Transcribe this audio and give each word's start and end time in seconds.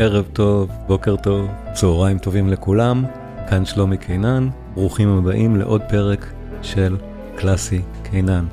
ערב 0.00 0.24
טוב, 0.32 0.70
בוקר 0.86 1.16
טוב, 1.16 1.48
צהריים 1.72 2.18
טובים 2.18 2.48
לכולם, 2.48 3.04
כאן 3.50 3.64
שלומי 3.64 3.96
קינן, 3.96 4.48
ברוכים 4.74 5.08
הבאים 5.08 5.56
לעוד 5.56 5.82
פרק 5.88 6.26
של 6.62 6.96
קלאסי 7.36 7.82
קינן. 8.02 8.44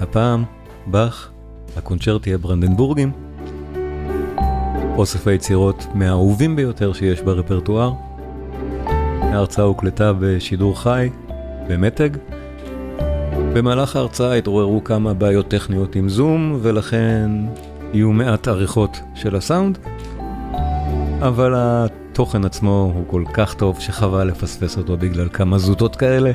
הפעם, 0.00 0.44
באך, 0.86 1.30
הקונצ'רטי 1.76 2.34
הברנדנבורגים, 2.34 3.12
אוסף 4.96 5.26
היצירות 5.26 5.86
מהאהובים 5.94 6.56
ביותר 6.56 6.92
שיש 6.92 7.20
ברפרטואר. 7.20 7.92
ההרצאה 9.20 9.64
הוקלטה 9.64 10.12
בשידור 10.20 10.80
חי, 10.80 11.10
במתג. 11.68 12.10
במהלך 13.52 13.96
ההרצאה 13.96 14.34
התעוררו 14.34 14.84
כמה 14.84 15.14
בעיות 15.14 15.48
טכניות 15.48 15.96
עם 15.96 16.08
זום, 16.08 16.58
ולכן 16.62 17.30
יהיו 17.92 18.12
מעט 18.12 18.48
עריכות 18.48 19.00
של 19.14 19.36
הסאונד. 19.36 19.78
אבל 21.22 21.54
התוכן 21.56 22.44
עצמו 22.44 22.92
הוא 22.94 23.04
כל 23.08 23.24
כך 23.34 23.54
טוב 23.54 23.80
שחבל 23.80 24.24
לפספס 24.24 24.76
אותו 24.76 24.96
בגלל 24.96 25.28
כמה 25.28 25.58
זוטות 25.58 25.96
כאלה, 25.96 26.32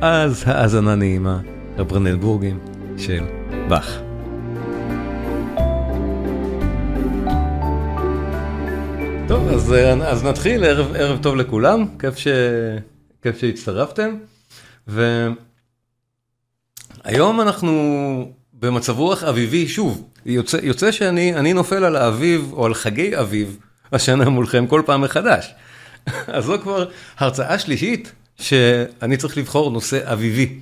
אז 0.00 0.44
האזנה 0.46 0.94
נעימה 0.94 1.40
לברנדנבורגים 1.78 2.58
של 2.98 3.24
באך. 3.68 3.98
טוב, 9.28 9.48
אז, 9.48 9.74
אז 10.02 10.24
נתחיל, 10.24 10.64
ערב, 10.64 10.92
ערב 10.94 11.22
טוב 11.22 11.36
לכולם, 11.36 11.84
כיף, 11.98 12.16
ש... 12.16 12.28
כיף 13.22 13.38
שהצטרפתם. 13.38 14.14
והיום 14.86 15.36
אנחנו 17.40 18.32
במצב 18.52 18.98
רוח 18.98 19.24
אביבי, 19.24 19.68
שוב, 19.68 20.08
יוצא, 20.26 20.58
יוצא 20.62 20.92
שאני 20.92 21.52
נופל 21.52 21.84
על 21.84 21.96
האביב 21.96 22.50
או 22.52 22.66
על 22.66 22.74
חגי 22.74 23.18
אביב 23.18 23.58
השנה 23.92 24.28
מולכם 24.28 24.66
כל 24.66 24.82
פעם 24.86 25.00
מחדש. 25.00 25.54
אז 26.26 26.44
זו 26.44 26.58
כבר 26.62 26.88
הרצאה 27.18 27.58
שלישית 27.58 28.12
שאני 28.40 29.16
צריך 29.16 29.36
לבחור 29.38 29.70
נושא 29.70 30.12
אביבי. 30.12 30.58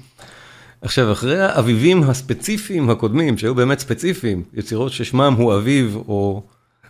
עכשיו, 0.82 1.12
אחרי 1.12 1.40
האביבים 1.40 2.02
הספציפיים 2.02 2.90
הקודמים, 2.90 3.38
שהיו 3.38 3.54
באמת 3.54 3.78
ספציפיים, 3.78 4.44
יצירות 4.54 4.92
ששמם 4.92 5.34
הוא 5.38 5.56
אביב, 5.56 5.96
או 5.96 6.42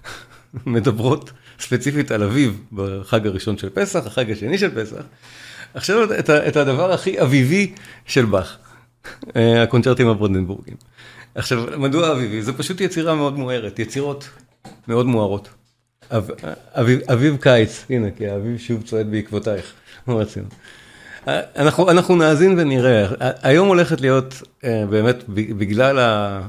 מדברות 0.67 1.31
ספציפית 1.61 2.11
על 2.11 2.23
אביב 2.23 2.61
בחג 2.73 3.27
הראשון 3.27 3.59
של 3.59 3.71
פסח, 3.71 4.07
החג 4.07 4.31
השני 4.31 4.59
של 4.59 4.83
פסח, 4.83 5.03
עכשיו 5.75 6.05
את, 6.19 6.31
את 6.31 6.57
הדבר 6.57 6.93
הכי 6.93 7.23
אביבי 7.23 7.73
של 8.07 8.25
באך, 8.25 8.59
הקונצ'רטים 9.35 10.09
הברונדנבורגים. 10.09 10.75
עכשיו, 11.35 11.65
מדוע 11.79 12.13
אביבי? 12.13 12.43
זו 12.43 12.53
פשוט 12.57 12.81
יצירה 12.81 13.15
מאוד 13.15 13.39
מוארת, 13.39 13.79
יצירות 13.79 14.29
מאוד 14.89 15.07
מוארות. 15.07 15.49
אב, 16.11 16.31
אביב, 17.13 17.37
קיץ, 17.37 17.85
הנה, 17.91 18.11
כי 18.11 18.29
האביב 18.29 18.59
שוב 18.59 18.83
צועד 18.83 19.11
בעקבותייך, 19.11 19.73
מה 20.07 20.15
רצינו? 20.15 20.47
אנחנו, 21.57 21.91
אנחנו 21.91 22.17
נאזין 22.17 22.59
ונראה, 22.59 23.07
היום 23.43 23.69
הולכת 23.69 24.01
להיות 24.01 24.43
באמת 24.63 25.25
בגלל, 25.29 25.99
ה, 25.99 26.41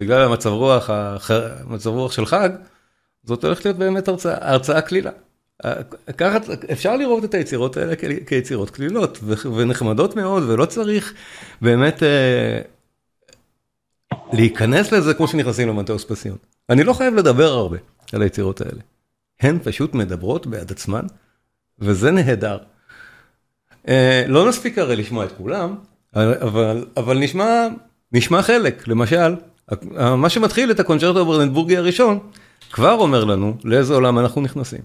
בגלל 0.00 0.22
המצב 0.22 0.50
רוח, 0.50 0.90
המצב 0.90 1.90
רוח 1.90 2.12
של 2.12 2.26
חג, 2.26 2.50
זאת 3.24 3.44
הולכת 3.44 3.64
להיות 3.64 3.78
באמת 3.78 4.08
הרצאה, 4.08 4.52
הרצאה 4.52 4.80
קלילה. 4.80 5.10
ככה, 6.16 6.38
אפשר 6.72 6.96
לראות 6.96 7.24
את 7.24 7.34
היצירות 7.34 7.76
האלה 7.76 7.94
כיצירות 8.26 8.70
קלילות 8.70 9.18
ונחמדות 9.56 10.16
מאוד, 10.16 10.42
ולא 10.42 10.64
צריך 10.64 11.14
באמת 11.60 12.02
אה, 12.02 12.60
להיכנס 14.32 14.92
לזה 14.92 15.14
כמו 15.14 15.28
שנכנסים 15.28 15.68
למטוס 15.68 16.04
פסיון. 16.04 16.36
אני 16.70 16.84
לא 16.84 16.92
חייב 16.92 17.14
לדבר 17.14 17.48
הרבה 17.52 17.78
על 18.12 18.22
היצירות 18.22 18.60
האלה. 18.60 18.80
הן 19.42 19.58
פשוט 19.62 19.94
מדברות 19.94 20.46
בעד 20.46 20.70
עצמן, 20.70 21.06
וזה 21.78 22.10
נהדר. 22.10 22.58
אה, 23.88 24.24
לא 24.28 24.48
נספיק 24.48 24.78
הרי 24.78 24.96
לשמוע 24.96 25.24
את 25.24 25.32
כולם, 25.32 25.74
אבל, 26.16 26.84
אבל 26.96 27.18
נשמע, 27.18 27.66
נשמע 28.12 28.42
חלק, 28.42 28.88
למשל, 28.88 29.34
מה 30.16 30.28
שמתחיל 30.28 30.70
את 30.70 30.80
הקונצ'רטו 30.80 31.20
הברנדבורגי 31.20 31.76
הראשון, 31.76 32.18
כבר 32.72 32.94
אומר 32.94 33.24
לנו 33.24 33.56
לאיזה 33.64 33.94
עולם 33.94 34.18
אנחנו 34.18 34.40
נכנסים. 34.40 34.80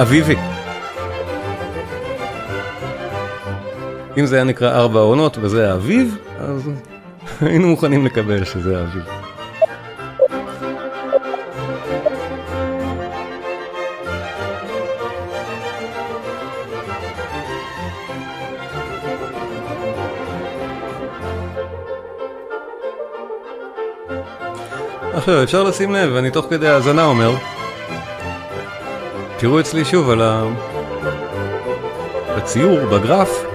אביבי. 0.00 0.57
אם 4.18 4.26
זה 4.26 4.36
היה 4.36 4.44
נקרא 4.44 4.70
ארבע 4.70 5.00
עונות 5.00 5.38
וזה 5.40 5.70
האביב, 5.70 6.16
אז 6.40 6.70
היינו 7.40 7.68
מוכנים 7.68 8.06
לקבל 8.06 8.44
שזה 8.44 8.78
האביב. 8.78 9.02
עכשיו 25.14 25.42
אפשר 25.42 25.62
לשים 25.62 25.94
לב, 25.94 26.14
אני 26.14 26.30
תוך 26.30 26.46
כדי 26.50 26.68
האזנה 26.68 27.04
אומר, 27.04 27.34
תראו 29.36 29.60
אצלי 29.60 29.84
שוב 29.84 30.10
על 30.10 30.22
ה... 30.22 30.44
בציור, 32.36 32.86
בגרף, 32.86 33.47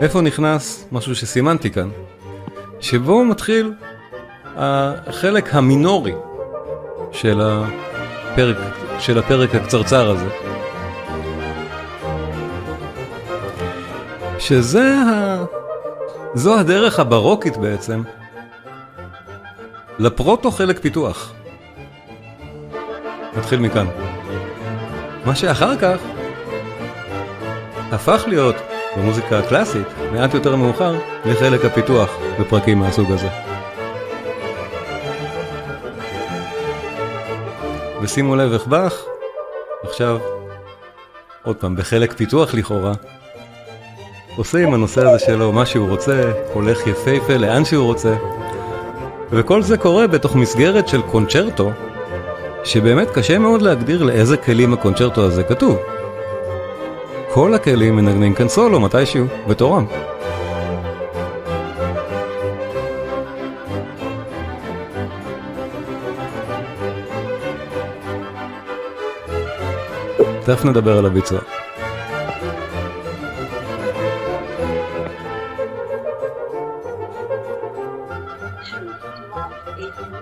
איפה 0.00 0.20
נכנס 0.20 0.88
משהו 0.92 1.16
שסימנתי 1.16 1.70
כאן, 1.70 1.88
שבו 2.80 3.24
מתחיל 3.24 3.72
החלק 4.56 5.54
המינורי 5.54 6.14
של 7.12 7.40
הפרק, 7.42 8.56
של 8.98 9.18
הפרק 9.18 9.54
הקצרצר 9.54 10.10
הזה. 10.10 10.28
שזה 14.38 14.94
ה... 14.94 15.44
זו 16.34 16.58
הדרך 16.58 17.00
הברוקית 17.00 17.56
בעצם 17.56 18.02
לפרוטו 19.98 20.50
חלק 20.50 20.78
פיתוח. 20.78 21.32
נתחיל 23.36 23.60
מכאן. 23.60 23.86
מה 25.24 25.36
שאחר 25.36 25.76
כך 25.76 25.96
הפך 27.92 28.24
להיות 28.26 28.56
במוזיקה 28.96 29.38
הקלאסית, 29.38 29.86
מעט 30.12 30.34
יותר 30.34 30.56
מאוחר, 30.56 30.94
לחלק 31.24 31.64
הפיתוח 31.64 32.10
בפרקים 32.40 32.78
מהסוג 32.78 33.12
הזה. 33.12 33.28
ושימו 38.02 38.36
לב 38.36 38.52
איך 38.52 38.66
באך, 38.66 39.04
עכשיו, 39.82 40.18
עוד 41.42 41.56
פעם, 41.56 41.76
בחלק 41.76 42.12
פיתוח 42.12 42.54
לכאורה, 42.54 42.92
עושה 44.36 44.58
עם 44.58 44.74
הנושא 44.74 45.08
הזה 45.08 45.18
שלו 45.18 45.52
מה 45.52 45.66
שהוא 45.66 45.88
רוצה, 45.88 46.32
הולך 46.52 46.86
יפהפה 46.86 47.36
לאן 47.36 47.64
שהוא 47.64 47.84
רוצה, 47.84 48.14
וכל 49.30 49.62
זה 49.62 49.76
קורה 49.76 50.06
בתוך 50.06 50.36
מסגרת 50.36 50.88
של 50.88 51.02
קונצ'רטו, 51.02 51.70
שבאמת 52.64 53.10
קשה 53.10 53.38
מאוד 53.38 53.62
להגדיר 53.62 54.02
לאיזה 54.02 54.36
כלים 54.36 54.72
הקונצ'רטו 54.72 55.24
הזה 55.24 55.42
כתוב. 55.42 55.78
כל 57.34 57.54
הכלים 57.54 57.96
מנגנים 57.96 58.34
כאן 58.34 58.48
סולו 58.48 58.80
מתישהו, 58.80 59.26
בתורם. 59.48 59.86
תכף 70.44 70.64
נדבר 70.64 70.98
על 70.98 71.06
הביצוע. 71.06 71.40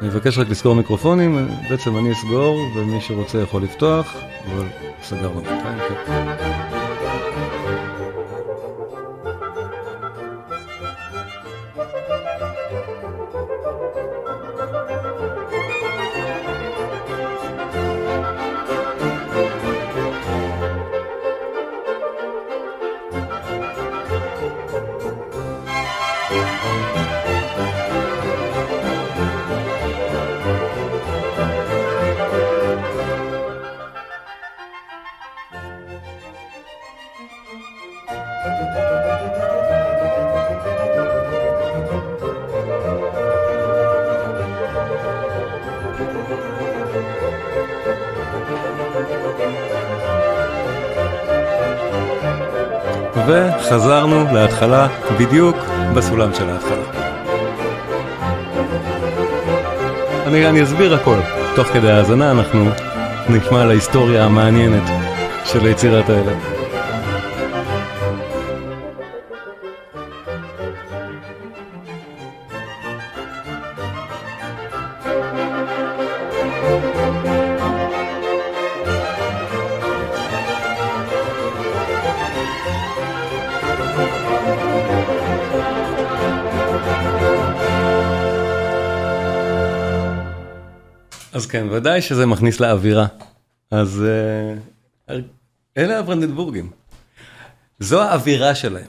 אני 0.01 0.09
מבקש 0.09 0.39
רק 0.39 0.49
לסגור 0.49 0.75
מיקרופונים, 0.75 1.49
בעצם 1.71 1.97
אני 1.99 2.13
אסגור 2.13 2.57
ומי 2.77 3.01
שרוצה 3.01 3.39
יכול 3.39 3.63
לפתוח, 3.63 4.17
אבל 4.47 4.67
סגרנו 5.03 5.41
בינתיים. 5.41 6.76
להתחלה 54.67 54.89
בדיוק 55.19 55.57
בסולם 55.95 56.35
של 56.35 56.51
ההתחלה. 56.51 57.07
אני, 60.27 60.49
אני 60.49 60.63
אסביר 60.63 60.95
הכל. 60.95 61.17
תוך 61.57 61.67
כדי 61.67 61.91
האזנה 61.91 62.31
אנחנו 62.31 62.65
נשמע 63.29 63.63
על 63.63 63.71
ההיסטוריה 63.71 64.25
המעניינת 64.25 64.83
של 65.45 65.67
יצירת 65.67 66.09
האלה. 66.09 66.56
כן, 91.57 91.67
ודאי 91.71 92.03
שזה 92.03 92.27
מכניס 92.27 92.61
לאווירה. 92.61 93.07
אז 93.71 94.05
אה, 95.09 95.17
אלה 95.77 95.99
הברנדנבורגים. 95.99 96.71
זו 97.79 98.03
האווירה 98.03 98.55
שלהם. 98.55 98.87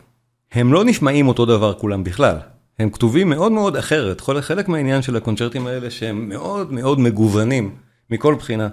הם 0.52 0.74
לא 0.74 0.86
נשמעים 0.86 1.28
אותו 1.28 1.46
דבר 1.46 1.74
כולם 1.74 2.04
בכלל. 2.04 2.36
הם 2.80 2.90
כתובים 2.90 3.30
מאוד 3.30 3.52
מאוד 3.52 3.78
אחרת. 3.78 4.22
חלק 4.22 4.68
מהעניין 4.68 5.02
של 5.02 5.16
הקונצ'רטים 5.16 5.68
האלה 5.68 5.92
שהם 5.92 6.30
מאוד 6.30 6.74
מאוד 6.74 7.00
מגוונים 7.00 7.76
מכל 8.10 8.36
בחינה. 8.36 8.68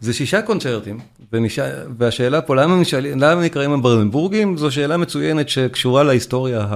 זה 0.00 0.12
שישה 0.12 0.42
קונצ'רטים, 0.42 0.98
והשאלה 1.98 2.40
פה 2.40 2.56
למה, 2.56 2.76
משאל... 2.76 3.06
למה 3.16 3.42
נקראים 3.44 3.72
הברנדנבורגים, 3.72 4.56
זו 4.56 4.70
שאלה 4.70 4.96
מצוינת 4.96 5.48
שקשורה 5.48 6.02
להיסטוריה 6.02 6.66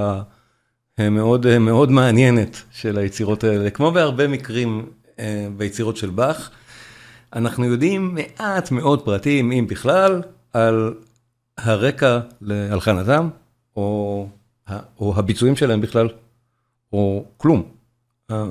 המאוד 0.98 1.58
מאוד 1.58 1.90
מעניינת 1.90 2.62
של 2.72 2.98
היצירות 2.98 3.44
האלה. 3.44 3.70
כמו 3.70 3.90
בהרבה 3.92 4.28
מקרים 4.28 4.86
ביצירות 5.56 5.96
של 5.96 6.10
באך. 6.10 6.50
אנחנו 7.32 7.64
יודעים 7.64 8.14
מעט 8.14 8.70
מאוד 8.70 9.04
פרטים, 9.04 9.52
אם 9.52 9.66
בכלל, 9.66 10.22
על 10.52 10.94
הרקע 11.58 12.20
להלחנתם, 12.40 13.28
או, 13.76 14.28
או 15.00 15.14
הביצועים 15.16 15.56
שלהם 15.56 15.80
בכלל, 15.80 16.08
או 16.92 17.24
כלום. 17.36 17.62
אה, 18.30 18.44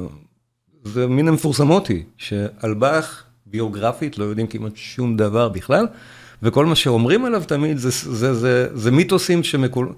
זה 0.83 1.07
מן 1.07 1.27
המפורסמות 1.27 1.87
היא, 1.87 2.03
שעל 2.17 2.73
באך 2.73 3.23
ביוגרפית 3.45 4.17
לא 4.17 4.23
יודעים 4.23 4.47
כמעט 4.47 4.75
שום 4.75 5.17
דבר 5.17 5.49
בכלל, 5.49 5.87
וכל 6.43 6.65
מה 6.65 6.75
שאומרים 6.75 7.25
עליו 7.25 7.43
תמיד 7.47 7.77
זה, 7.77 7.89
זה, 7.89 8.33
זה, 8.33 8.77
זה 8.77 8.91
מיתוסים 8.91 9.43
שמקול... 9.43 9.93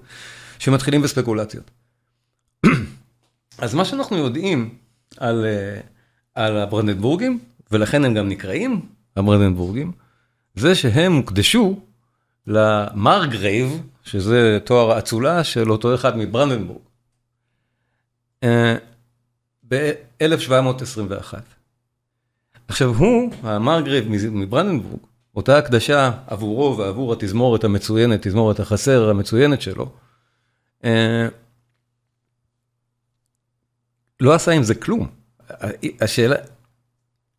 שמתחילים 0.58 1.02
בספקולציות. 1.02 1.70
אז 3.58 3.74
מה 3.74 3.84
שאנחנו 3.84 4.16
יודעים 4.16 4.74
על, 5.16 5.44
אה, 5.44 5.80
על 6.34 6.56
הברנדנבורגים, 6.56 7.38
ולכן 7.70 8.04
הם 8.04 8.14
גם 8.14 8.28
נקראים 8.28 8.86
הברנדנבורגים, 9.16 9.92
זה 10.54 10.74
שהם 10.74 11.12
הוקדשו 11.12 11.80
ל 12.46 12.60
margrave, 12.60 13.82
שזה 14.02 14.58
תואר 14.64 14.98
אצולה 14.98 15.44
של 15.44 15.70
אותו 15.70 15.94
אחד 15.94 16.16
מברנדנבורג, 16.16 16.82
אה, 18.42 18.76
ב-1721. 19.68 21.34
עכשיו 22.68 22.88
הוא, 22.88 23.32
ה 23.42 23.49
margrave 23.49 24.04
מברנדנבורג, 24.08 25.00
אותה 25.36 25.58
הקדשה 25.58 26.10
עבורו 26.26 26.78
ועבור 26.78 27.12
התזמורת 27.12 27.64
המצוינת, 27.64 28.26
תזמורת 28.26 28.60
החצר 28.60 29.10
המצוינת 29.10 29.62
שלו, 29.62 29.92
אה, 30.84 31.28
לא 34.20 34.34
עשה 34.34 34.52
עם 34.52 34.62
זה 34.62 34.74
כלום. 34.74 35.23
השאלה, 36.00 36.36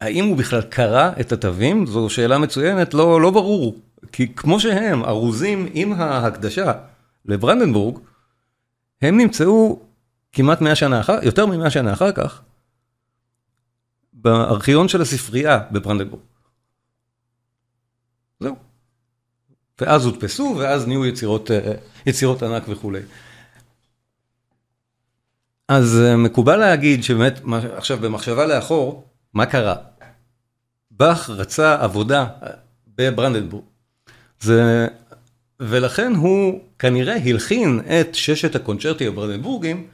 האם 0.01 0.25
הוא 0.25 0.37
בכלל 0.37 0.61
קרא 0.61 1.11
את 1.19 1.31
התווים? 1.31 1.85
זו 1.85 2.09
שאלה 2.09 2.37
מצוינת, 2.37 2.93
לא, 2.93 3.21
לא 3.21 3.31
ברור. 3.31 3.75
כי 4.11 4.33
כמו 4.35 4.59
שהם 4.59 5.03
ארוזים 5.03 5.69
עם 5.73 5.93
ההקדשה 5.93 6.73
לברנדנבורג, 7.25 7.99
הם 9.01 9.17
נמצאו 9.17 9.79
כמעט 10.31 10.61
100 10.61 10.75
שנה 10.75 10.99
אחר, 10.99 11.19
יותר 11.23 11.45
מ-100 11.45 11.69
שנה 11.69 11.93
אחר 11.93 12.11
כך, 12.11 12.41
בארכיון 14.13 14.87
של 14.87 15.01
הספרייה 15.01 15.59
בברנדנבורג. 15.71 16.21
זהו. 18.39 18.55
ואז 19.81 20.05
הודפסו, 20.05 20.55
ואז 20.59 20.87
נהיו 20.87 21.05
יצירות, 21.05 21.51
אה, 21.51 21.73
יצירות 22.05 22.43
ענק 22.43 22.63
וכולי. 22.69 23.01
אז 25.67 26.01
אה, 26.05 26.17
מקובל 26.17 26.57
להגיד 26.57 27.03
שבאמת, 27.03 27.39
עכשיו 27.77 27.97
במחשבה 27.97 28.45
לאחור, 28.45 29.07
מה 29.33 29.45
קרה? 29.45 29.75
באך 30.91 31.29
רצה 31.29 31.83
עבודה 31.83 32.27
אה, 32.43 32.49
בברנדנבורג. 32.97 33.63
זה... 34.39 34.87
ולכן 35.59 36.15
הוא 36.15 36.59
כנראה 36.79 37.15
הלחין 37.25 37.79
את 37.79 38.15
ששת 38.15 38.55
הקונצ'רטי 38.55 39.07
הברנדנבורגים 39.07 39.87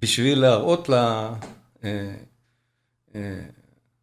בשביל 0.00 0.40
להראות 0.40 0.88
לה... 0.88 1.32
אה, 1.84 2.14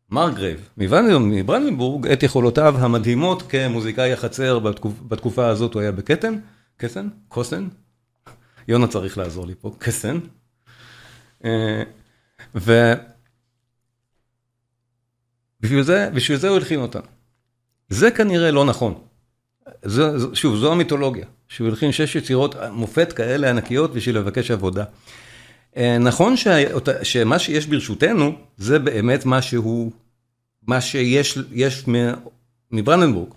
margrave 0.10 0.70
מברנדנבורג 0.78 2.08
את 2.08 2.24
יכולותיו 2.24 2.76
המדהימות 2.78 3.42
כמוזיקאי 3.42 4.14
החצר 4.14 4.60
בתקופ, 4.60 4.94
בתקופה 5.08 5.48
הזאת 5.48 5.74
הוא 5.74 5.82
היה 5.82 5.92
בקתן, 5.92 6.40
קסן, 6.78 7.08
קוסן, 7.28 7.68
יונה 8.68 8.88
צריך 8.88 9.18
לעזור 9.18 9.48
לי 9.48 9.54
פה, 9.62 9.72
קסן, 9.78 10.20
ובשביל 12.56 13.04
זה, 15.82 16.10
בשביל 16.14 16.38
זה 16.38 16.50
הוא 16.50 16.58
הלחין 16.58 16.80
אותה. 16.80 17.00
זה 17.90 18.12
כנראה 18.12 18.52
לא 18.52 18.66
נכון. 18.66 18.94
זה, 19.84 20.12
שוב, 20.34 20.56
זו 20.56 20.72
המיתולוגיה, 20.72 21.26
שהוא 21.48 21.68
הלחין 21.68 21.92
שש 21.92 22.16
יצירות 22.16 22.56
מופת 22.72 23.14
כאלה 23.14 23.50
ענקיות 23.50 23.94
בשביל 23.94 24.18
לבקש 24.18 24.52
עבודה. 24.52 24.84
אה, 25.78 25.98
נכון 25.98 26.38
שאותה, 26.38 27.06
שמה 27.06 27.40
שיש 27.40 27.66
ברשותנו, 27.66 28.36
זה 28.58 28.80
באמת 28.80 29.26
מה 29.26 29.42
שהוא, 29.42 29.92
מה 30.68 30.82
שיש 30.82 31.38
יש 31.52 31.86
מברנדנבורג, 32.72 33.34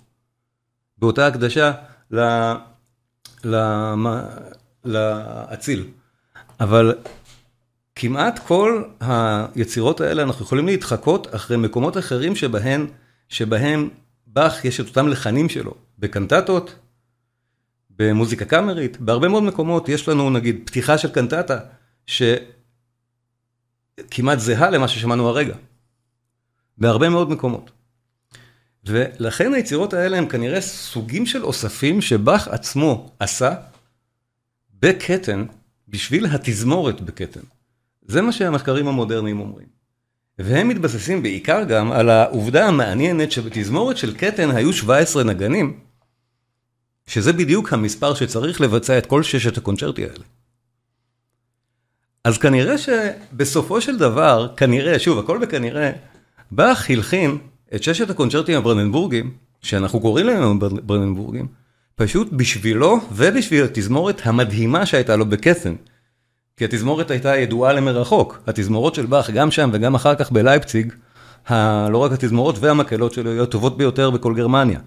באותה 0.98 1.26
הקדשה 1.26 1.72
לאציל. 4.84 5.84
אבל 6.60 6.94
כמעט 7.94 8.38
כל 8.38 8.82
היצירות 9.00 10.00
האלה, 10.00 10.22
אנחנו 10.22 10.44
יכולים 10.44 10.66
להתחקות 10.66 11.34
אחרי 11.34 11.56
מקומות 11.56 11.98
אחרים 11.98 12.36
שבהם, 12.36 12.86
שבהם 13.28 13.88
באך 14.26 14.64
יש 14.64 14.80
את 14.80 14.88
אותם 14.88 15.08
לחנים 15.08 15.48
שלו, 15.48 15.74
בקנטטות, 15.98 16.74
במוזיקה 17.90 18.44
קאמרית, 18.44 19.00
בהרבה 19.00 19.28
מאוד 19.28 19.42
מקומות 19.42 19.88
יש 19.88 20.08
לנו 20.08 20.30
נגיד 20.30 20.60
פתיחה 20.66 20.98
של 20.98 21.10
קנטטה, 21.10 21.58
שכמעט 22.06 22.38
זהה 24.38 24.70
למה 24.70 24.88
ששמענו 24.88 25.28
הרגע, 25.28 25.54
בהרבה 26.78 27.08
מאוד 27.08 27.30
מקומות. 27.30 27.70
ולכן 28.84 29.54
היצירות 29.54 29.92
האלה 29.92 30.18
הם 30.18 30.28
כנראה 30.28 30.60
סוגים 30.60 31.26
של 31.26 31.44
אוספים 31.44 32.00
שבאך 32.00 32.48
עצמו 32.48 33.10
עשה 33.18 33.54
בקטן 34.80 35.44
בשביל 35.88 36.26
התזמורת 36.26 37.00
בקטן. 37.00 37.40
זה 38.10 38.22
מה 38.22 38.32
שהמחקרים 38.32 38.88
המודרניים 38.88 39.40
אומרים. 39.40 39.66
והם 40.38 40.68
מתבססים 40.68 41.22
בעיקר 41.22 41.64
גם 41.64 41.92
על 41.92 42.10
העובדה 42.10 42.68
המעניינת 42.68 43.32
שבתזמורת 43.32 43.96
של 43.96 44.16
קטן 44.16 44.50
היו 44.50 44.72
17 44.72 45.24
נגנים, 45.24 45.80
שזה 47.06 47.32
בדיוק 47.32 47.72
המספר 47.72 48.14
שצריך 48.14 48.60
לבצע 48.60 48.98
את 48.98 49.06
כל 49.06 49.22
ששת 49.22 49.58
הקונצ'רטי 49.58 50.02
האלה. 50.02 50.24
אז 52.24 52.38
כנראה 52.38 52.78
שבסופו 52.78 53.80
של 53.80 53.98
דבר, 53.98 54.48
כנראה, 54.56 54.98
שוב, 54.98 55.18
הכל 55.18 55.38
בכנראה, 55.38 55.92
באך 56.50 56.90
הלחין 56.90 57.38
את 57.74 57.82
ששת 57.82 58.10
הקונצ'רטים 58.10 58.58
הברננבורגים, 58.58 59.34
שאנחנו 59.62 60.00
קוראים 60.00 60.26
להם 60.26 60.58
ברננבורגים, 60.58 61.46
פשוט 61.94 62.28
בשבילו 62.32 63.00
ובשביל 63.12 63.64
התזמורת 63.64 64.20
המדהימה 64.24 64.86
שהייתה 64.86 65.16
לו 65.16 65.26
בקסן. 65.26 65.74
כי 66.60 66.64
התזמורת 66.64 67.10
הייתה 67.10 67.36
ידועה 67.36 67.72
למרחוק. 67.72 68.42
התזמורות 68.46 68.94
של 68.94 69.06
באך, 69.06 69.30
גם 69.30 69.50
שם 69.50 69.70
וגם 69.72 69.94
אחר 69.94 70.14
כך 70.14 70.32
בלייפציג, 70.32 70.92
לא 71.90 71.98
רק 71.98 72.12
התזמורות 72.12 72.58
והמקהלות 72.58 73.12
שלו 73.12 73.30
היו 73.30 73.42
הטובות 73.42 73.78
ביותר 73.78 74.10
בכל 74.10 74.34
גרמניה. 74.34 74.80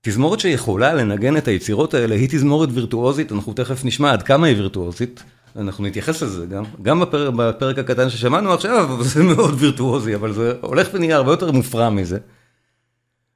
תזמורת 0.00 0.40
שיכולה 0.40 0.94
לנגן 0.94 1.36
את 1.36 1.48
היצירות 1.48 1.94
האלה 1.94 2.14
היא 2.14 2.28
תזמורת 2.30 2.68
וירטואוזית, 2.72 3.32
אנחנו 3.32 3.52
תכף 3.52 3.84
נשמע 3.84 4.12
עד 4.12 4.22
כמה 4.22 4.46
היא 4.46 4.56
וירטואוזית, 4.56 5.22
אנחנו 5.56 5.84
נתייחס 5.84 6.22
לזה 6.22 6.46
גם, 6.46 6.64
גם 6.82 7.00
בפרק, 7.00 7.34
בפרק 7.34 7.78
הקטן 7.78 8.10
ששמענו 8.10 8.52
עכשיו, 8.52 9.02
זה 9.02 9.22
מאוד 9.34 9.54
וירטואוזי, 9.58 10.14
אבל 10.14 10.32
זה 10.32 10.52
הולך 10.60 10.88
ונהיה 10.92 11.16
הרבה 11.16 11.32
יותר 11.32 11.52
מופרע 11.52 11.90
מזה. 11.90 12.18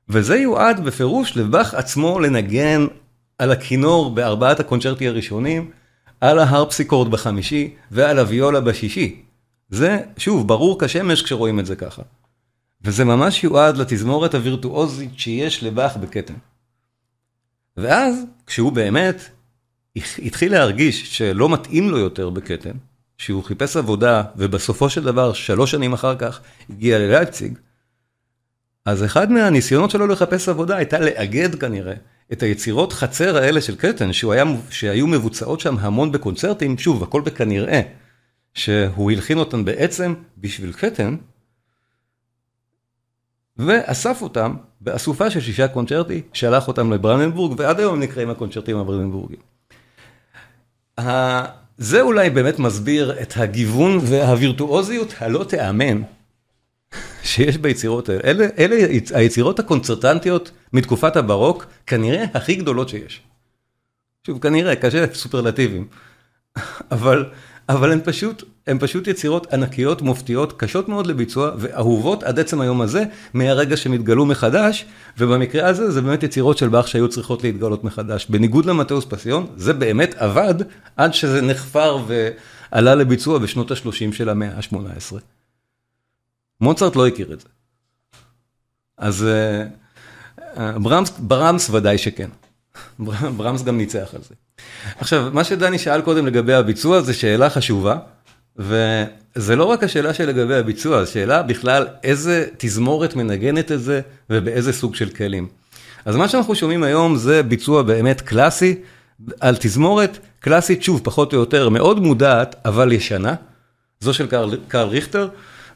וזה 0.08 0.36
יועד 0.36 0.84
בפירוש 0.84 1.36
לבאך 1.36 1.74
עצמו 1.74 2.20
לנגן 2.20 2.86
על 3.38 3.52
הכינור 3.52 4.14
בארבעת 4.14 4.60
הקונצ'רטי 4.60 5.08
הראשונים, 5.08 5.70
על 6.20 6.38
ההרפסיקורד 6.38 7.10
בחמישי 7.10 7.74
ועל 7.90 8.18
הוויולה 8.18 8.60
בשישי. 8.60 9.22
זה, 9.70 9.98
שוב, 10.18 10.48
ברור 10.48 10.80
כשמש 10.80 11.22
כשרואים 11.22 11.60
את 11.60 11.66
זה 11.66 11.76
ככה. 11.76 12.02
וזה 12.82 13.04
ממש 13.04 13.44
יועד 13.44 13.76
לתזמורת 13.76 14.34
הווירטואוזית 14.34 15.18
שיש 15.18 15.62
לבאך 15.62 15.96
בקטן. 15.96 16.34
ואז, 17.76 18.24
כשהוא 18.46 18.72
באמת 18.72 19.30
התחיל 19.96 20.52
להרגיש 20.52 21.16
שלא 21.16 21.48
מתאים 21.48 21.90
לו 21.90 21.98
יותר 21.98 22.30
בקטן, 22.30 22.76
שהוא 23.18 23.44
חיפש 23.44 23.76
עבודה, 23.76 24.22
ובסופו 24.36 24.90
של 24.90 25.04
דבר, 25.04 25.32
שלוש 25.32 25.70
שנים 25.70 25.92
אחר 25.92 26.16
כך, 26.16 26.40
הגיע 26.70 26.98
ללייפציג, 26.98 27.58
אז 28.84 29.04
אחד 29.04 29.32
מהניסיונות 29.32 29.90
שלו 29.90 30.06
לחפש 30.06 30.48
עבודה 30.48 30.76
הייתה 30.76 31.00
לאגד 31.00 31.54
כנראה 31.54 31.94
את 32.32 32.42
היצירות 32.42 32.92
חצר 32.92 33.36
האלה 33.36 33.60
של 33.60 33.76
קטן, 33.76 34.10
היה, 34.32 34.44
שהיו 34.70 35.06
מבוצעות 35.06 35.60
שם 35.60 35.76
המון 35.78 36.12
בקונצרטים, 36.12 36.78
שוב, 36.78 37.02
הכל 37.02 37.20
בכנראה, 37.20 37.80
שהוא 38.54 39.10
הלחין 39.10 39.38
אותן 39.38 39.64
בעצם 39.64 40.14
בשביל 40.38 40.72
קטן, 40.72 41.16
ואסף 43.56 44.22
אותם 44.22 44.54
באסופה 44.80 45.30
של 45.30 45.40
שישה 45.40 45.68
קונצ'רטי, 45.68 46.22
שלח 46.32 46.68
אותם 46.68 46.92
לברננבורג, 46.92 47.60
ועד 47.60 47.80
היום 47.80 48.00
נקראים 48.00 48.30
הקונצ'רטים 48.30 48.76
הברננבורגים. 48.76 49.38
זה 51.78 52.00
אולי 52.00 52.30
באמת 52.30 52.58
מסביר 52.58 53.22
את 53.22 53.32
הגיוון 53.36 53.98
והווירטואוזיות 54.02 55.14
הלא 55.18 55.44
תיאמן 55.48 56.02
שיש 57.26 57.58
ביצירות 57.58 58.08
האלה. 58.08 58.20
אלה, 58.24 58.46
אלה 58.58 58.76
היצירות 59.14 59.58
הקונצרטנטיות 59.58 60.50
מתקופת 60.72 61.16
הברוק, 61.16 61.66
כנראה 61.86 62.24
הכי 62.34 62.54
גדולות 62.54 62.88
שיש. 62.88 63.20
שוב, 64.26 64.38
כנראה, 64.38 64.76
קשה 64.76 65.14
סופרלטיבים. 65.14 65.86
אבל 66.90 67.24
אבל 67.68 67.92
הן 67.92 68.00
פשוט, 68.04 68.42
הן 68.66 68.78
פשוט 68.80 69.06
יצירות 69.06 69.52
ענקיות, 69.52 70.02
מופתיות, 70.02 70.52
קשות 70.56 70.88
מאוד 70.88 71.06
לביצוע, 71.06 71.50
ואהובות 71.58 72.22
עד 72.22 72.38
עצם 72.38 72.60
היום 72.60 72.80
הזה, 72.80 73.04
מהרגע 73.34 73.76
שהם 73.76 73.92
התגלו 73.92 74.26
מחדש, 74.26 74.84
ובמקרה 75.18 75.68
הזה 75.68 75.90
זה 75.90 76.02
באמת 76.02 76.22
יצירות 76.22 76.58
של 76.58 76.68
באך 76.68 76.88
שהיו 76.88 77.08
צריכות 77.08 77.44
להתגלות 77.44 77.84
מחדש. 77.84 78.26
בניגוד 78.30 78.66
למטאוס 78.66 79.04
פסיון, 79.08 79.46
זה 79.56 79.72
באמת 79.72 80.14
עבד 80.18 80.54
עד 80.96 81.14
שזה 81.14 81.42
נחפר 81.42 81.98
ועלה 82.06 82.94
לביצוע 82.94 83.38
בשנות 83.38 83.70
ה-30 83.70 84.12
של 84.12 84.28
המאה 84.28 84.50
ה-18. 84.56 85.35
מוצרט 86.60 86.96
לא 86.96 87.06
הכיר 87.06 87.32
את 87.32 87.40
זה. 87.40 87.48
אז 88.98 89.26
אה, 90.56 90.78
ברמס, 90.78 91.10
ברמס 91.18 91.70
ודאי 91.70 91.98
שכן. 91.98 92.30
ברמס 93.36 93.62
גם 93.62 93.78
ניצח 93.78 94.14
על 94.14 94.20
זה. 94.28 94.34
עכשיו, 94.98 95.30
מה 95.32 95.44
שדני 95.44 95.78
שאל 95.78 96.00
קודם 96.00 96.26
לגבי 96.26 96.54
הביצוע 96.54 97.00
זה 97.00 97.14
שאלה 97.14 97.50
חשובה, 97.50 97.98
וזה 98.56 99.56
לא 99.56 99.64
רק 99.64 99.84
השאלה 99.84 100.14
שלגבי 100.14 100.54
הביצוע, 100.54 101.04
זו 101.04 101.12
שאלה 101.12 101.42
בכלל 101.42 101.86
איזה 102.02 102.46
תזמורת 102.56 103.16
מנגנת 103.16 103.72
את 103.72 103.82
זה 103.82 104.00
ובאיזה 104.30 104.72
סוג 104.72 104.94
של 104.94 105.08
כלים. 105.08 105.48
אז 106.04 106.16
מה 106.16 106.28
שאנחנו 106.28 106.54
שומעים 106.54 106.82
היום 106.82 107.16
זה 107.16 107.42
ביצוע 107.42 107.82
באמת 107.82 108.20
קלאסי, 108.20 108.74
על 109.40 109.56
תזמורת 109.60 110.18
קלאסית, 110.40 110.82
שוב, 110.82 111.00
פחות 111.04 111.32
או 111.32 111.38
יותר, 111.38 111.68
מאוד 111.68 112.00
מודעת, 112.00 112.56
אבל 112.64 112.92
ישנה, 112.92 113.34
זו 114.00 114.14
של 114.14 114.26
קרל, 114.26 114.58
קרל 114.68 114.88
ריכטר, 114.88 115.28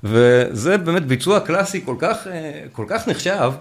וזה 0.05 0.79
באמת 0.79 1.07
ביצוע 1.07 1.41
קלאסי 1.41 1.85
כל 1.85 1.97
כך, 1.99 2.27
כל 2.73 2.85
כך 2.89 3.09
נחשב, 3.09 3.53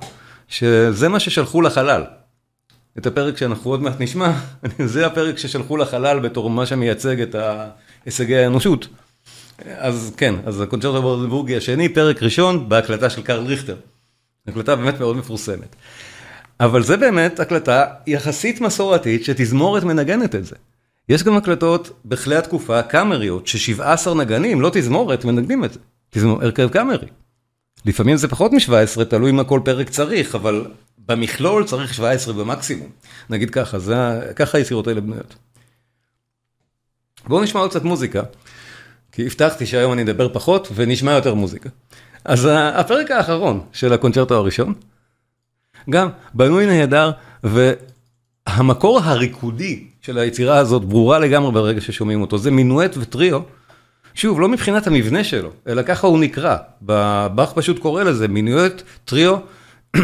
שזה 0.48 1.10
מה 1.10 1.20
ששלחו 1.20 1.62
לחלל. 1.62 2.04
את 2.98 3.08
הפרק 3.08 3.38
שאנחנו 3.38 3.72
עוד 3.72 3.82
מעט 3.82 4.02
נשמע, 4.02 4.32
זה 4.86 5.06
הפרק 5.06 5.38
ששלחו 5.38 5.78
לחלל 5.78 6.20
בתור 6.20 6.50
מה 6.50 6.66
שמייצג 6.66 7.22
את 7.22 7.36
הישגי 8.06 8.38
האנושות. 8.38 8.88
אז 9.78 10.14
כן, 10.18 10.36
אז 10.46 10.62
הקונצ'רטו 10.62 10.98
הברדנבורגי 10.98 11.58
השני, 11.58 11.90
פרק 11.90 12.24
ראשון, 12.24 12.70
בהקלטה 12.70 13.10
של 13.10 13.22
קרל 13.22 13.46
ריכטר. 13.46 13.76
הקלטה 14.48 14.76
באמת 14.76 15.00
מאוד 15.00 15.18
מפורסמת. 15.18 15.76
אבל 16.60 16.84
זה 16.84 16.98
באמת 16.98 17.40
הקלטה 17.40 17.86
יחסית 18.08 18.62
מסורתית 18.62 19.26
שתזמורת 19.26 19.84
מנגנת 19.84 20.36
את 20.36 20.46
זה. 20.46 20.56
יש 21.10 21.24
גם 21.24 21.38
הקלטות 21.38 21.90
בכלי 22.06 22.36
התקופה 22.36 22.82
קאמריות, 22.82 23.48
ש-17 23.48 24.14
נגנים, 24.14 24.62
לא 24.62 24.70
תזמורת, 24.74 25.26
מנגנים 25.26 25.64
את 25.64 25.74
זה. 25.74 25.80
תזמור, 26.10 26.44
הרכב 26.44 26.70
קאמרי. 26.70 27.08
לפעמים 27.86 28.18
זה 28.18 28.28
פחות 28.28 28.52
מ-17, 28.52 29.04
תלוי 29.04 29.32
מה 29.32 29.44
כל 29.44 29.60
פרק 29.66 29.90
צריך, 29.90 30.36
אבל 30.36 30.66
במכלול 30.98 31.64
צריך 31.64 31.94
17 31.94 32.34
במקסימום. 32.34 32.90
נגיד 33.30 33.50
ככה, 33.50 33.80
זה, 33.80 33.96
ככה 34.36 34.58
היצירות 34.58 34.88
האלה 34.88 35.02
בנויות. 35.02 35.36
בואו 37.28 37.44
נשמע 37.44 37.62
עוד 37.62 37.70
קצת 37.70 37.84
מוזיקה, 37.84 38.22
כי 39.12 39.26
הבטחתי 39.26 39.66
שהיום 39.66 39.94
אני 39.94 40.02
אדבר 40.02 40.34
פחות 40.34 40.68
ונשמע 40.76 41.12
יותר 41.12 41.34
מוזיקה. 41.34 41.70
אז 42.26 42.48
הפרק 42.52 43.12
האחרון 43.12 43.62
של 43.74 43.94
הקונצ'רטו 43.94 44.36
הראשון, 44.36 44.74
גם 45.90 46.10
בנוי 46.34 46.66
נהדר, 46.66 47.12
והמקור 47.44 49.00
הריקודי 49.00 49.88
של 50.02 50.18
היצירה 50.18 50.58
הזאת 50.58 50.86
ברורה 50.86 51.20
לגמרי 51.20 51.52
ברגע 51.52 51.82
ששומעים 51.82 52.22
אותו, 52.22 52.38
זה 52.38 52.52
מינואט 52.52 52.98
וטריו. 52.98 53.42
שוב, 54.20 54.40
לא 54.40 54.50
מבחינת 54.50 54.88
המבנה 54.88 55.24
שלו, 55.24 55.52
אלא 55.68 55.82
ככה 55.82 56.08
הוא 56.08 56.20
נקרא. 56.20 56.58
באך 56.82 57.54
פשוט 57.54 57.80
קורא 57.80 58.04
לזה 58.04 58.28
מינואט, 58.28 58.82
טריו. 59.06 59.38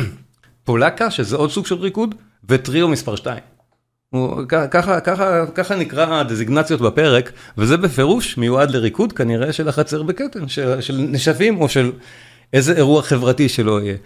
פולקה, 0.63 1.11
שזה 1.11 1.35
עוד 1.35 1.51
סוג 1.51 1.65
של 1.65 1.75
ריקוד, 1.75 2.15
וטריו 2.49 2.87
מספר 2.87 3.15
2. 3.15 3.37
ככה, 4.47 4.99
ככה, 4.99 5.45
ככה 5.55 5.75
נקרא 5.75 6.19
הדזיגנציות 6.19 6.81
בפרק, 6.81 7.31
וזה 7.57 7.77
בפירוש 7.77 8.37
מיועד 8.37 8.71
לריקוד 8.71 9.13
כנראה 9.13 9.53
של 9.53 9.69
החצר 9.69 10.03
בקטן, 10.03 10.47
של, 10.47 10.81
של 10.81 10.97
נשפים 10.97 11.61
או 11.61 11.69
של 11.69 11.91
איזה 12.53 12.73
אירוע 12.73 13.01
חברתי 13.01 13.49
שלא 13.49 13.81
יהיה. 13.81 13.97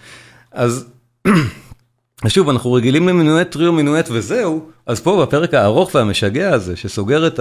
אז 0.51 0.85
שוב, 2.27 2.49
אנחנו 2.49 2.73
רגילים 2.73 3.07
למינואט 3.07 3.51
טריו 3.51 3.73
מינואט 3.73 4.09
וזהו, 4.11 4.69
אז 4.85 4.99
פה 4.99 5.25
בפרק 5.25 5.53
הארוך 5.53 5.95
והמשגע 5.95 6.53
הזה, 6.53 6.75
שסוגר 6.75 7.27
את 7.27 7.39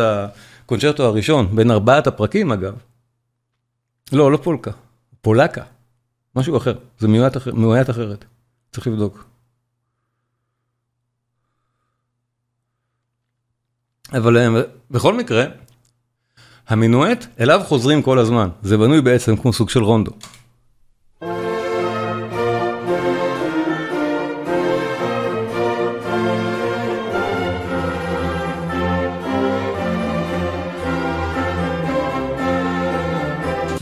הקונצ'רטו 0.69 1.05
הראשון, 1.05 1.57
בין 1.57 1.71
ארבעת 1.71 2.07
הפרקים 2.07 2.53
אגב, 2.53 2.75
לא, 4.13 4.33
לא 4.33 4.37
פולקה, 4.37 4.71
פולקה, 5.21 5.63
משהו 6.37 6.57
אחר, 6.57 6.79
זה 6.99 7.09
מיועט 7.09 7.91
אחרת. 7.91 8.25
צריך 8.73 8.87
לבדוק. 8.87 9.25
אבל 14.13 14.37
אה, 14.37 14.63
בכל 14.91 15.15
מקרה, 15.15 15.45
המינואט, 16.69 17.27
אליו 17.41 17.61
חוזרים 17.65 18.03
כל 18.03 18.19
הזמן. 18.19 18.49
זה 18.63 18.77
בנוי 18.77 19.01
בעצם 19.01 19.37
כמו 19.37 19.53
סוג 19.53 19.71
של 19.71 19.83
רונדו. 19.83 20.13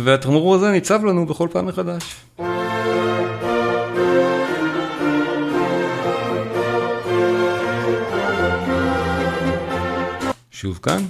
והתמרור 0.06 0.54
הזה 0.54 0.70
ניצב 0.70 1.04
לנו 1.04 1.26
בכל 1.26 1.48
פעם 1.52 1.66
מחדש. 1.66 2.16
שוב 10.50 10.78
כאן. 10.82 11.02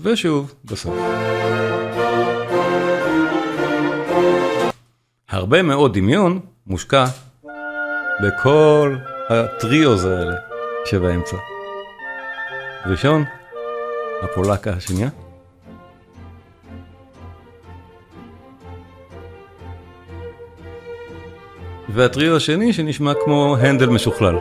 ושוב 0.00 0.54
בסוף. 0.64 0.94
הרבה 5.28 5.62
מאוד 5.62 5.98
דמיון 5.98 6.40
מושקע 6.66 7.04
בכל 8.22 8.96
הטריוז 9.28 10.04
האלה 10.04 10.34
שבאמצע. 10.84 11.36
ראשון, 12.86 13.24
הפולקה 14.22 14.70
השנייה. 14.70 15.08
והטריו 21.88 22.36
השני 22.36 22.72
שנשמע 22.72 23.12
כמו 23.24 23.56
הנדל 23.60 23.86
משוכלל. 23.86 24.36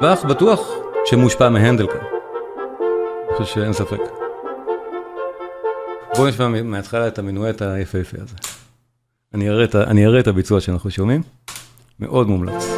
ואף 0.00 0.24
בטוח 0.24 0.70
שמושפע 1.04 1.48
מהנדל 1.48 1.86
כאן. 1.86 2.00
אני 2.00 3.36
חושב 3.36 3.54
שאין 3.54 3.72
ספק. 3.72 4.00
בואו 6.16 6.28
נשמע 6.28 6.48
מההתחלה 6.48 7.08
את 7.08 7.18
המינואט 7.18 7.62
היפהפה 7.62 8.16
הזה. 8.22 8.34
אני 9.34 10.06
אראה 10.06 10.20
את 10.20 10.26
הביצוע 10.26 10.60
שאנחנו 10.60 10.90
שומעים, 10.90 11.22
מאוד 12.00 12.28
מומלץ. 12.28 12.75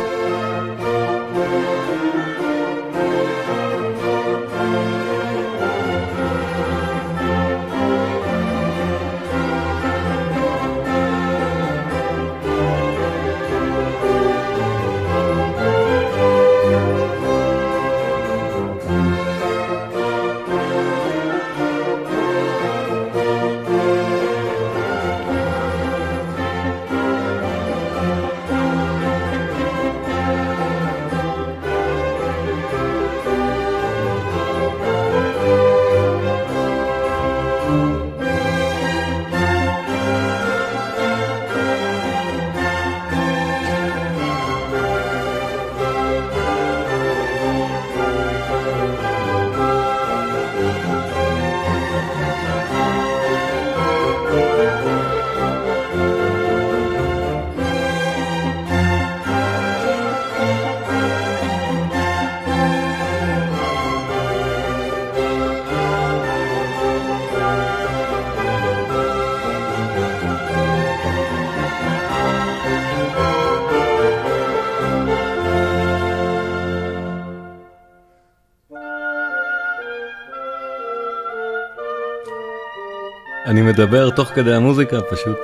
אני 83.48 83.62
מדבר 83.62 84.10
תוך 84.10 84.28
כדי 84.28 84.54
המוזיקה 84.54 85.00
פשוט 85.00 85.38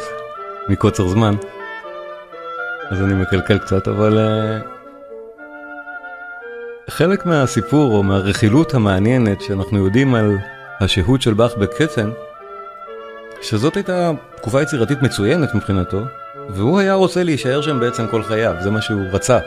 מקוצר 0.68 1.08
זמן, 1.08 1.34
אז 2.90 3.02
אני 3.02 3.14
מקלקל 3.14 3.58
קצת, 3.58 3.88
אבל 3.88 4.18
uh, 4.18 5.40
חלק 6.90 7.26
מהסיפור 7.26 7.96
או 7.96 8.02
מהרכילות 8.02 8.74
המעניינת 8.74 9.40
שאנחנו 9.40 9.84
יודעים 9.84 10.14
על 10.14 10.36
השהות 10.80 11.22
של 11.22 11.34
באך 11.34 11.56
בקצן, 11.56 12.10
שזאת 13.42 13.74
הייתה 13.76 14.10
תקופה 14.36 14.62
יצירתית 14.62 15.02
מצוינת 15.02 15.54
מבחינתו, 15.54 16.00
והוא 16.48 16.78
היה 16.78 16.94
רוצה 16.94 17.22
להישאר 17.22 17.62
שם 17.62 17.80
בעצם 17.80 18.06
כל 18.10 18.22
חייו, 18.22 18.54
זה 18.60 18.70
מה 18.70 18.82
שהוא 18.82 19.02
רצה. 19.12 19.38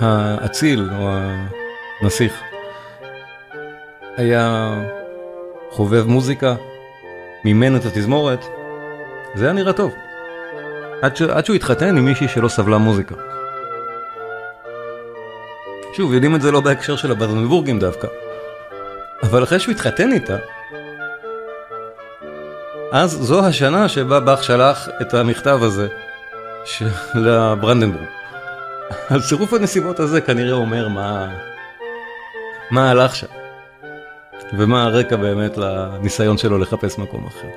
האציל 0.00 0.88
או 0.98 1.10
הנסיך 2.00 2.49
היה 4.20 4.74
חובב 5.70 6.06
מוזיקה, 6.06 6.54
מימן 7.44 7.76
את 7.76 7.84
התזמורת, 7.84 8.44
זה 9.34 9.44
היה 9.44 9.52
נראה 9.52 9.72
טוב. 9.72 9.92
עד, 11.02 11.16
ש... 11.16 11.22
עד 11.22 11.44
שהוא 11.44 11.56
התחתן 11.56 11.96
עם 11.96 12.04
מישהי 12.04 12.28
שלא 12.28 12.48
סבלה 12.48 12.78
מוזיקה. 12.78 13.14
שוב, 15.92 16.12
יודעים 16.12 16.36
את 16.36 16.42
זה 16.42 16.50
לא 16.50 16.60
בהקשר 16.60 16.96
של 16.96 17.10
הבדנבורגים 17.10 17.78
דווקא. 17.78 18.08
אבל 19.22 19.42
אחרי 19.42 19.60
שהוא 19.60 19.72
התחתן 19.72 20.12
איתה, 20.12 20.36
אז 22.92 23.10
זו 23.10 23.46
השנה 23.46 23.88
שבה 23.88 24.20
באך 24.20 24.44
שלח 24.44 24.88
את 25.00 25.14
המכתב 25.14 25.58
הזה 25.62 25.88
של 26.64 26.88
ברנדנבורג. 27.60 28.06
אז 29.10 29.28
צירוף 29.28 29.52
הנסיבות 29.52 30.00
הזה 30.00 30.20
כנראה 30.20 30.52
אומר 30.52 30.88
מה, 30.88 31.28
מה 32.70 32.90
הלך 32.90 33.16
שם, 33.16 33.39
ומה 34.58 34.82
הרקע 34.82 35.16
באמת 35.16 35.56
לניסיון 35.56 36.38
שלו 36.38 36.58
לחפש 36.58 36.98
מקום 36.98 37.26
אחר. 37.26 37.48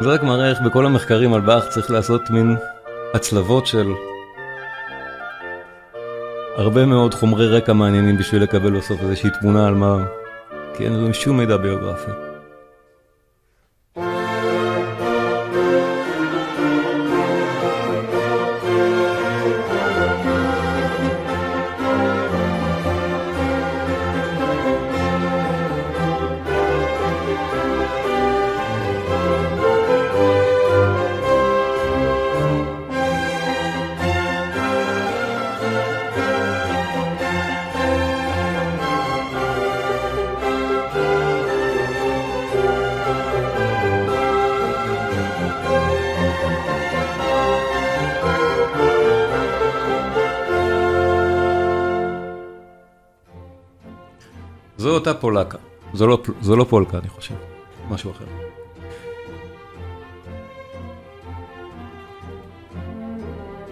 זה 0.00 0.08
רק 0.08 0.22
מראה 0.22 0.50
איך 0.50 0.60
בכל 0.60 0.86
המחקרים 0.86 1.34
על 1.34 1.40
באך 1.40 1.68
צריך 1.68 1.90
לעשות 1.90 2.30
מין 2.30 2.56
הצלבות 3.14 3.66
של 3.66 3.92
הרבה 6.56 6.86
מאוד 6.86 7.14
חומרי 7.14 7.48
רקע 7.48 7.72
מעניינים 7.72 8.16
בשביל 8.16 8.42
לקבל 8.42 8.76
בסוף 8.76 9.00
איזושהי 9.00 9.30
תמונה 9.40 9.66
על 9.66 9.74
מה, 9.74 9.96
כי 10.74 10.84
אין 10.84 10.92
לנו 10.92 11.14
שום 11.14 11.36
מידע 11.36 11.56
ביוגרפי. 11.56 12.25
אותה 54.96 55.14
פולקה, 55.14 55.58
זו 55.94 56.06
לא, 56.06 56.18
זו 56.40 56.56
לא 56.56 56.64
פולקה 56.64 56.98
אני 56.98 57.08
חושב, 57.08 57.34
משהו 57.90 58.10
אחר. 58.10 58.24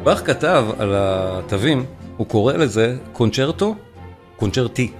באך 0.04 0.26
כתב 0.26 0.64
על 0.78 0.94
התווים, 0.96 1.84
הוא 2.16 2.26
קורא 2.26 2.52
לזה 2.52 2.96
קונצ'רטו, 3.12 3.74
קונצ'רטי, 4.36 4.92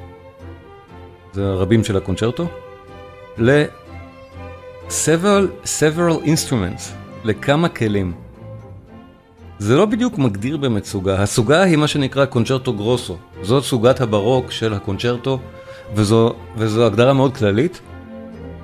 זה 1.33 1.47
הרבים 1.47 1.85
של 1.85 1.97
הקונצ'רטו, 1.97 2.47
ל-several 3.39 4.89
several 5.65 6.25
instruments, 6.25 6.83
לכמה 7.25 7.69
כלים. 7.69 8.13
זה 9.59 9.77
לא 9.77 9.87
בדיוק 9.87 10.19
מגדיר 10.19 10.57
באמת 10.57 10.85
סוגה, 10.85 11.23
הסוגה 11.23 11.63
היא 11.63 11.77
מה 11.77 11.89
שנקרא 11.89 12.25
קונצ'רטו 12.25 12.73
גרוסו, 12.73 13.17
זאת 13.43 13.65
סוגת 13.65 14.01
הברוק 14.01 14.51
של 14.51 14.75
הקונצ'רטו 14.75 15.39
וזו, 15.95 16.35
וזו 16.57 16.87
הגדרה 16.87 17.13
מאוד 17.13 17.37
כללית, 17.37 17.81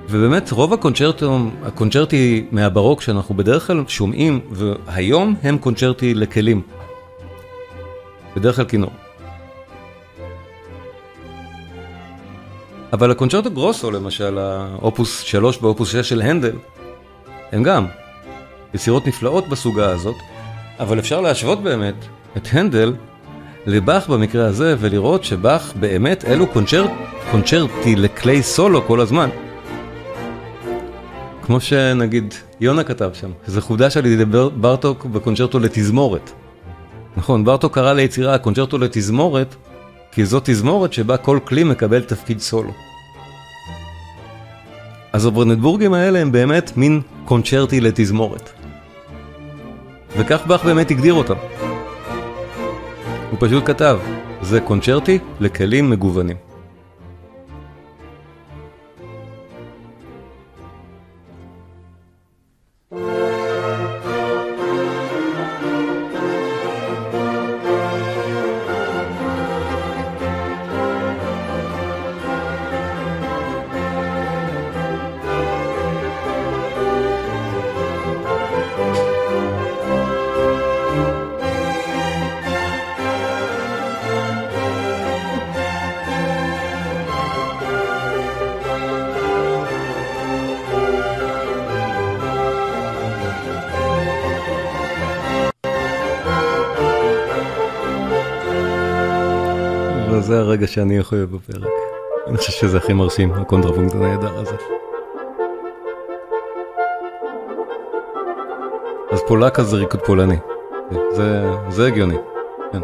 ובאמת 0.09 0.51
רוב 0.51 0.73
הקונצ'רטו, 0.73 1.39
הקונצ'רטי 1.63 2.45
מהברוק 2.51 3.01
שאנחנו 3.01 3.35
בדרך 3.35 3.67
כלל 3.67 3.83
שומעים, 3.87 4.39
והיום 4.51 5.35
הם 5.43 5.57
קונצ'רטי 5.57 6.13
לכלים. 6.13 6.61
בדרך 8.35 8.55
כלל 8.55 8.65
כינור. 8.65 8.91
אבל 12.93 13.11
הקונצ'רטו 13.11 13.51
גרוסו 13.51 13.91
למשל, 13.91 14.37
האופוס 14.37 15.19
3 15.19 15.57
ואופוס 15.61 15.89
6 15.89 15.95
של 15.95 16.21
הנדל, 16.21 16.55
הם 17.51 17.63
גם 17.63 17.85
יצירות 18.73 19.07
נפלאות 19.07 19.47
בסוגה 19.47 19.89
הזאת, 19.89 20.15
אבל 20.79 20.99
אפשר 20.99 21.21
להשוות 21.21 21.63
באמת 21.63 21.95
את 22.37 22.47
הנדל 22.51 22.93
לבאך 23.65 24.09
במקרה 24.09 24.45
הזה 24.45 24.75
ולראות 24.79 25.23
שבאך 25.23 25.73
באמת 25.79 26.25
אלו 26.25 26.47
קונצ'ר, 26.47 26.85
קונצ'רטי 27.31 27.95
לכלי 27.95 28.43
סולו 28.43 28.81
כל 28.87 28.99
הזמן. 28.99 29.29
כמו 31.41 31.59
שנגיד 31.61 32.33
יונה 32.59 32.83
כתב 32.83 33.09
שם, 33.13 33.31
זה 33.47 33.61
חודש 33.61 33.97
על 33.97 34.05
ידי 34.05 34.25
ברטוק 34.55 35.05
בקונצ'רטו 35.05 35.59
לתזמורת. 35.59 36.31
נכון, 37.17 37.45
ברטוק 37.45 37.75
קרא 37.75 37.93
ליצירה 37.93 38.37
קונצ'רטו 38.37 38.77
לתזמורת, 38.77 39.55
כי 40.11 40.25
זו 40.25 40.39
תזמורת 40.43 40.93
שבה 40.93 41.17
כל 41.17 41.39
כלי 41.43 41.63
מקבל 41.63 42.01
תפקיד 42.01 42.39
סולו. 42.39 42.71
אז 45.13 45.25
הברנדבורגים 45.25 45.93
האלה 45.93 46.19
הם 46.19 46.31
באמת 46.31 46.77
מין 46.77 47.01
קונצ'רטי 47.25 47.81
לתזמורת. 47.81 48.49
וכך 50.17 50.47
באך 50.47 50.65
באמת 50.65 50.91
הגדיר 50.91 51.13
אותם. 51.13 51.35
הוא 53.31 53.37
פשוט 53.39 53.63
כתב, 53.65 53.99
זה 54.41 54.61
קונצ'רטי 54.61 55.19
לכלים 55.39 55.89
מגוונים. 55.89 56.50
זה 100.31 100.39
הרגע 100.39 100.67
שאני 100.67 100.97
יכול 100.97 101.17
להיות 101.17 101.29
בפרק. 101.29 101.71
אני 102.27 102.37
חושב 102.37 102.51
שזה 102.51 102.77
הכי 102.77 102.93
מרשים, 102.93 103.31
הקונטרפונקט 103.31 103.95
הנהדר 103.95 104.39
הזה. 104.39 104.55
אז 109.11 109.21
פולקה 109.27 109.63
זה 109.63 109.77
ריקוד 109.77 110.01
פולני. 110.01 110.37
זה, 111.11 111.43
זה 111.69 111.87
הגיוני. 111.87 112.17
כן. 112.71 112.81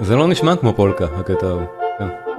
זה 0.00 0.16
לא 0.16 0.28
נשמע 0.28 0.56
כמו 0.56 0.72
פולקה, 0.76 1.04
הקטע 1.04 1.46
ההוא. 1.46 1.62
כן. 1.98 2.29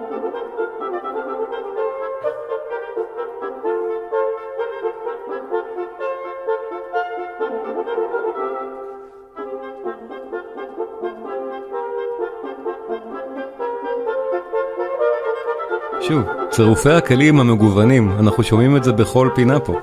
צירופי 16.51 16.89
הכלים 16.89 17.39
המגוונים, 17.39 18.11
אנחנו 18.19 18.43
שומעים 18.43 18.77
את 18.77 18.83
זה 18.83 18.91
בכל 18.91 19.29
פינה 19.35 19.59
פה. 19.59 19.73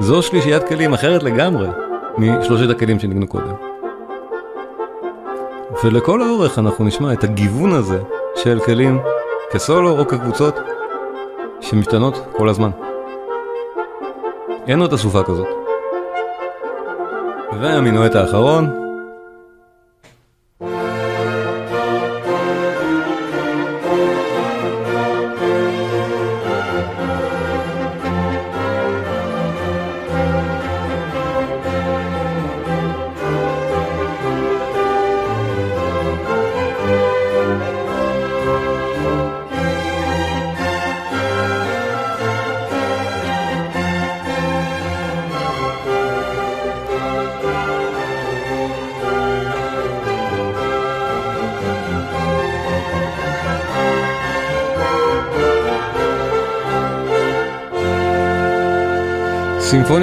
זו 0.00 0.22
שלישיית 0.22 0.68
כלים 0.68 0.94
אחרת 0.94 1.22
לגמרי 1.22 1.68
משלושת 2.18 2.70
הכלים 2.70 2.98
שניגנו 2.98 3.26
קודם. 3.26 3.54
ולכל 5.84 6.22
האורך 6.22 6.58
אנחנו 6.58 6.84
נשמע 6.84 7.12
את 7.12 7.24
הגיוון 7.24 7.72
הזה 7.72 8.02
של 8.34 8.60
כלים 8.66 9.00
כסולו 9.52 9.98
או 9.98 10.08
כקבוצות 10.08 10.58
שמשתנות 11.60 12.24
כל 12.36 12.48
הזמן. 12.48 12.70
אין 14.66 14.80
עוד 14.80 14.92
אסופה 14.92 15.22
כזאת. 15.22 15.48
והמינואט 17.60 18.14
האחרון 18.14 18.83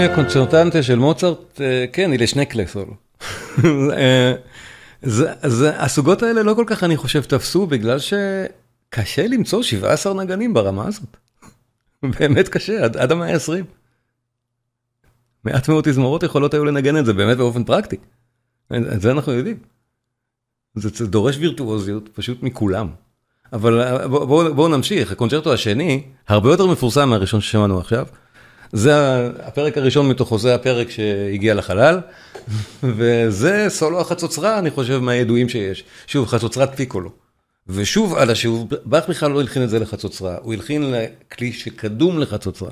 סימפוניה 0.01 0.15
קונצרטנטה 0.15 0.83
של 0.83 0.99
מוצרט, 0.99 1.61
אה, 1.61 1.85
כן, 1.93 2.11
היא 2.11 2.19
לשני 2.19 2.49
כלי 2.49 2.67
סולו. 2.67 2.93
אה, 3.97 4.33
הסוגות 5.77 6.23
האלה 6.23 6.43
לא 6.43 6.53
כל 6.53 6.63
כך, 6.67 6.83
אני 6.83 6.97
חושב, 6.97 7.21
תפסו 7.23 7.67
בגלל 7.67 7.97
שקשה 7.99 9.27
למצוא 9.27 9.63
17 9.63 10.13
נגנים 10.13 10.53
ברמה 10.53 10.87
הזאת. 10.87 11.17
באמת 12.19 12.49
קשה, 12.49 12.83
עד, 12.83 12.97
עד 12.97 13.11
המאה 13.11 13.33
ה-20. 13.33 13.63
מעט 15.43 15.69
מאוד 15.69 15.83
תזמורות 15.83 16.23
יכולות 16.23 16.53
היו 16.53 16.65
לנגן 16.65 16.97
את 16.97 17.05
זה 17.05 17.13
באמת 17.13 17.37
באופן 17.37 17.63
פרקטי. 17.63 17.97
את 18.73 19.01
זה 19.01 19.11
אנחנו 19.11 19.31
יודעים. 19.31 19.57
זה 20.75 21.07
דורש 21.07 21.37
וירטואוזיות 21.37 22.09
פשוט 22.13 22.43
מכולם. 22.43 22.87
אבל 23.53 23.81
אה, 23.81 24.07
בואו 24.07 24.27
בוא, 24.27 24.49
בוא 24.49 24.69
נמשיך, 24.69 25.11
הקונצ'רטו 25.11 25.53
השני, 25.53 26.03
הרבה 26.27 26.51
יותר 26.51 26.67
מפורסם 26.67 27.09
מהראשון 27.09 27.41
ששמענו 27.41 27.79
עכשיו. 27.79 28.05
זה 28.73 28.93
הפרק 29.43 29.77
הראשון 29.77 30.09
מתוכו, 30.09 30.39
זה 30.39 30.55
הפרק 30.55 30.89
שהגיע 30.89 31.53
לחלל, 31.53 31.99
וזה 32.97 33.65
סולו 33.69 34.01
החצוצרה, 34.01 34.59
אני 34.59 34.71
חושב, 34.71 34.99
מהידועים 34.99 35.49
שיש. 35.49 35.83
שוב, 36.07 36.27
חצוצרת 36.27 36.75
פיקולו. 36.75 37.09
ושוב, 37.67 38.15
על 38.15 38.29
השוב, 38.29 38.67
באך 38.85 39.09
בכלל 39.09 39.31
לא 39.31 39.39
הלחין 39.39 39.63
את 39.63 39.69
זה 39.69 39.79
לחצוצרה, 39.79 40.37
הוא 40.41 40.53
הלחין 40.53 40.93
לכלי 40.93 41.53
שקדום 41.53 42.19
לחצוצרה. 42.19 42.71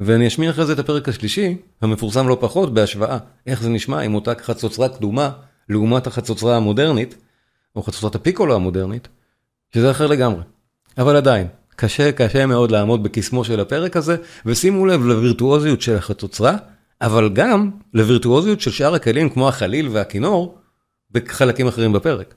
ואני 0.00 0.26
אשמיע 0.26 0.50
אחרי 0.50 0.66
זה 0.66 0.72
את 0.72 0.78
הפרק 0.78 1.08
השלישי, 1.08 1.56
המפורסם 1.82 2.28
לא 2.28 2.36
פחות, 2.40 2.74
בהשוואה, 2.74 3.18
איך 3.46 3.62
זה 3.62 3.68
נשמע 3.68 4.00
עם 4.00 4.14
אותה 4.14 4.32
חצוצרה 4.42 4.88
קדומה, 4.88 5.30
לעומת 5.68 6.06
החצוצרה 6.06 6.56
המודרנית, 6.56 7.14
או 7.76 7.82
חצוצרת 7.82 8.14
הפיקולו 8.14 8.54
המודרנית, 8.54 9.08
שזה 9.74 9.90
אחר 9.90 10.06
לגמרי. 10.06 10.42
אבל 10.98 11.16
עדיין, 11.16 11.46
קשה, 11.82 12.12
קשה 12.12 12.46
מאוד 12.46 12.70
לעמוד 12.70 13.02
בקסמו 13.02 13.44
של 13.44 13.60
הפרק 13.60 13.96
הזה, 13.96 14.16
ושימו 14.46 14.86
לב 14.86 15.06
לווירטואוזיות 15.06 15.82
של 15.82 15.96
החצוצרה, 15.96 16.56
אבל 17.00 17.30
גם 17.32 17.70
לווירטואוזיות 17.94 18.60
של 18.60 18.70
שאר 18.70 18.94
הכלים 18.94 19.28
כמו 19.30 19.48
החליל 19.48 19.88
והכינור, 19.88 20.58
בחלקים 21.10 21.68
אחרים 21.68 21.92
בפרק. 21.92 22.34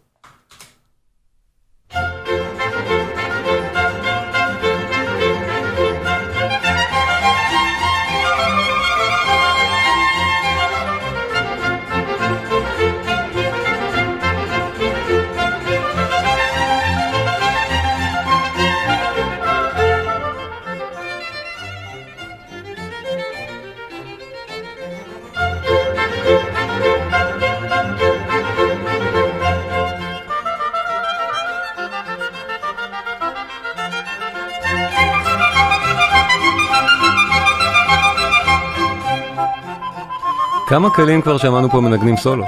כמה 40.76 40.90
כלים 40.90 41.22
כבר 41.22 41.38
שמענו 41.38 41.70
פה 41.70 41.82
מנגנים 41.82 42.18
סולו? 42.18 42.46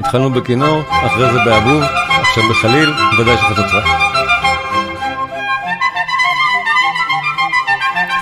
התחלנו 0.00 0.30
בכינור, 0.30 0.82
אחרי 1.06 1.32
זה 1.32 1.38
באבוב, 1.44 1.82
עכשיו 2.20 2.44
בחליל, 2.50 2.92
ודאי 3.18 3.36
שחצוצרה. 3.36 3.82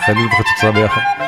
חליל 0.07 0.27
וחצוצרה 0.27 0.73
ביחד. 0.73 1.20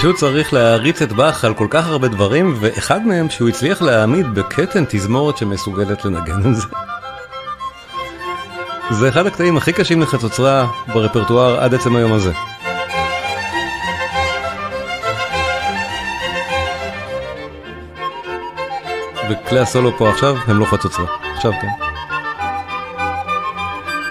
פשוט 0.00 0.16
צריך 0.16 0.52
להריץ 0.52 1.02
את 1.02 1.12
באך 1.12 1.44
על 1.44 1.54
כל 1.54 1.66
כך 1.70 1.86
הרבה 1.86 2.08
דברים, 2.08 2.54
ואחד 2.60 3.06
מהם 3.06 3.30
שהוא 3.30 3.48
הצליח 3.48 3.82
להעמיד 3.82 4.34
בקטן 4.34 4.84
תזמורת 4.88 5.36
שמסוגלת 5.36 6.04
לנגן 6.04 6.50
את 6.50 6.56
זה. 6.56 6.66
זה 8.90 9.08
אחד 9.08 9.26
הקטעים 9.26 9.56
הכי 9.56 9.72
קשים 9.72 10.02
לחצוצרה 10.02 10.66
ברפרטואר 10.86 11.60
עד 11.60 11.74
עצם 11.74 11.96
היום 11.96 12.12
הזה. 12.12 12.32
וכלי 19.30 19.60
הסולו 19.60 19.98
פה 19.98 20.10
עכשיו 20.10 20.36
הם 20.46 20.58
לא 20.58 20.64
חצוצרה. 20.64 21.06
עכשיו 21.34 21.52
כן. 21.52 21.68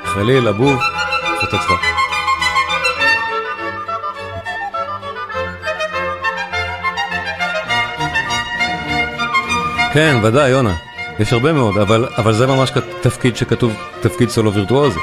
חליל, 0.06 0.48
אבוב, 0.48 0.80
חצוצרה. 1.42 1.99
כן, 9.94 10.18
ודאי, 10.24 10.50
יונה. 10.50 10.76
יש 11.20 11.34
הרבה 11.34 11.54
מאוד, 11.54 11.78
אבל, 11.78 12.06
אבל 12.18 12.34
זה 12.34 12.48
ממש 12.48 12.72
תפקיד 13.02 13.36
שכתוב 13.36 13.74
תפקיד 14.02 14.30
סולו 14.30 14.54
וירטואוזי. 14.54 15.00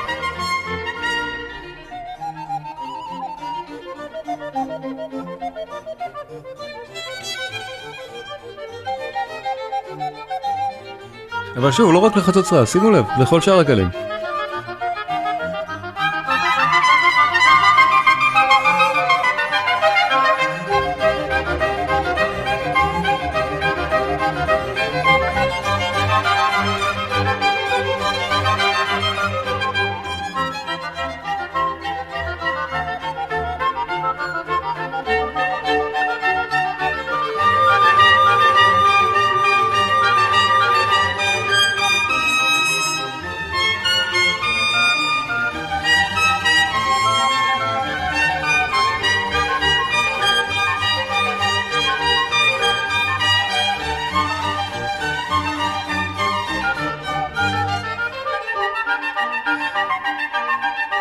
אבל 11.57 11.73
שוב, 11.73 11.93
לא 11.93 11.99
רק 11.99 12.17
לחצוצרה, 12.17 12.67
שימו 12.67 12.91
לב, 12.91 13.05
לכל 13.21 13.41
שאר 13.41 13.59
הכלים. 13.61 13.89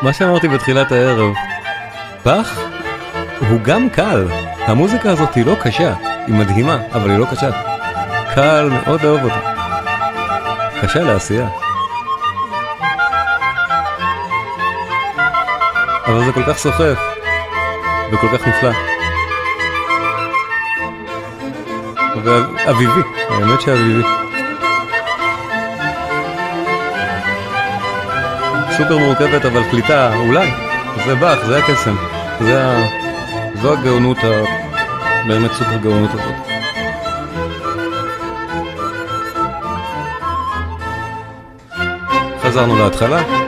מה 0.06 0.14
שאמרתי 0.14 0.48
בתחילת 0.48 0.92
הערב, 0.92 1.34
פח 2.24 2.60
הוא 3.50 3.62
גם 3.62 3.90
קל. 3.90 4.28
המוזיקה 4.58 5.12
הזאת 5.12 5.34
היא 5.34 5.46
לא 5.46 5.56
קשה, 5.62 5.94
היא 6.28 6.36
מדהימה, 6.36 6.78
אבל 6.94 7.10
היא 7.10 7.20
לא 7.20 7.26
קשה. 7.32 7.50
קל 8.36 8.70
מאוד 8.72 9.02
לאהוב 9.02 9.24
אותה. 9.24 9.40
קשה 10.82 11.04
לעשייה. 11.04 11.48
אבל 16.06 16.26
זה 16.26 16.32
כל 16.32 16.44
כך 16.48 16.58
סוחף, 16.58 17.00
וכל 18.12 18.38
כך 18.38 18.48
נפלא. 18.48 18.72
ואביבי, 22.24 23.02
האמת 23.30 23.62
שאביבי. 23.62 24.25
סופר 28.78 28.98
מורכבת 28.98 29.46
אבל 29.46 29.64
קליטה, 29.72 30.16
אולי. 30.16 30.52
זה 31.06 31.16
באך, 31.16 31.46
זה 31.46 31.58
הקסם. 31.58 31.96
זה 32.40 32.66
ה... 32.66 32.88
זו 33.62 33.74
הגאונות, 33.74 34.18
ה... 34.18 34.44
באמת 35.28 35.52
סופר 35.52 35.78
גאונות 35.78 36.10
הזאת. 36.14 36.36
חזרנו 42.42 42.78
להתחלה. 42.78 43.45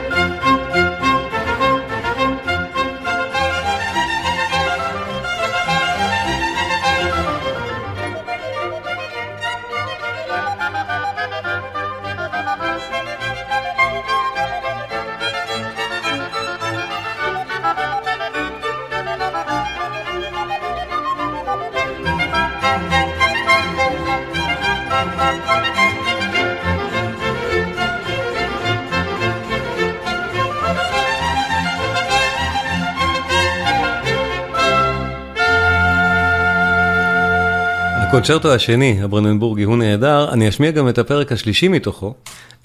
הקונצ'רטו 38.18 38.54
השני, 38.54 39.02
הברננבורגי, 39.02 39.62
הוא 39.62 39.76
נהדר, 39.76 40.32
אני 40.32 40.48
אשמיע 40.48 40.70
גם 40.70 40.88
את 40.88 40.98
הפרק 40.98 41.32
השלישי 41.32 41.68
מתוכו. 41.68 42.14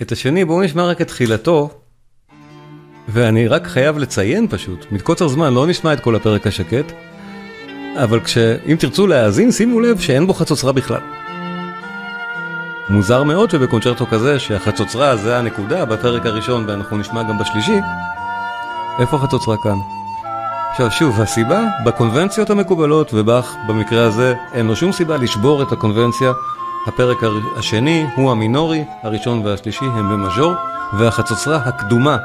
את 0.01 0.11
השני, 0.11 0.45
בואו 0.45 0.61
נשמע 0.61 0.85
רק 0.85 1.01
את 1.01 1.07
תחילתו, 1.07 1.69
ואני 3.07 3.47
רק 3.47 3.67
חייב 3.67 3.97
לציין 3.97 4.47
פשוט, 4.47 4.85
מקוצר 4.91 5.27
זמן 5.27 5.53
לא 5.53 5.67
נשמע 5.67 5.93
את 5.93 5.99
כל 5.99 6.15
הפרק 6.15 6.47
השקט, 6.47 6.91
אבל 8.03 8.19
אם 8.71 8.75
תרצו 8.79 9.07
להאזין, 9.07 9.51
שימו 9.51 9.79
לב 9.79 9.99
שאין 9.99 10.27
בו 10.27 10.33
חצוצרה 10.33 10.71
בכלל. 10.71 11.01
מוזר 12.89 13.23
מאוד 13.23 13.49
שבקונצ'רטו 13.49 14.05
כזה, 14.05 14.39
שהחצוצרה 14.39 15.15
זה 15.15 15.37
הנקודה 15.37 15.85
בפרק 15.85 16.25
הראשון 16.25 16.65
ואנחנו 16.67 16.97
נשמע 16.97 17.23
גם 17.23 17.37
בשלישי, 17.37 17.77
איפה 18.99 19.17
החצוצרה 19.17 19.55
כאן? 19.63 20.02
עכשיו 20.73 20.91
שוב, 20.91 21.21
הסיבה, 21.21 21.63
בקונבנציות 21.85 22.49
המקובלות, 22.49 23.13
ובאך 23.13 23.55
במקרה 23.67 24.05
הזה 24.05 24.35
אין 24.53 24.65
לו 24.65 24.75
שום 24.75 24.91
סיבה 24.91 25.17
לשבור 25.17 25.63
את 25.63 25.71
הקונבנציה. 25.71 26.31
הפרק 26.87 27.17
השני 27.57 28.05
הוא 28.15 28.31
המינורי, 28.31 28.83
הראשון 29.03 29.45
והשלישי 29.45 29.85
הם 29.85 30.09
במז'ור, 30.09 30.53
והחצוצרה 30.99 31.55
הקדומה, 31.55 32.17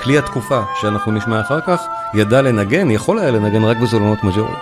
כלי 0.00 0.18
התקופה 0.18 0.62
שאנחנו 0.80 1.12
נשמע 1.12 1.40
אחר 1.40 1.60
כך, 1.60 1.82
ידע 2.14 2.42
לנגן, 2.42 2.90
יכול 2.90 3.18
היה 3.18 3.30
לנגן 3.30 3.64
רק 3.64 3.76
בסולונות 3.76 4.24
מז'ורי. 4.24 4.56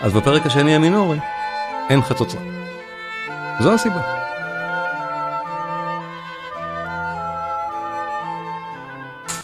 אז 0.00 0.12
בפרק 0.12 0.46
השני 0.46 0.74
המינורי, 0.74 1.18
אין 1.90 2.02
חצוצרה. 2.02 2.42
זו 3.60 3.72
הסיבה. 3.72 4.00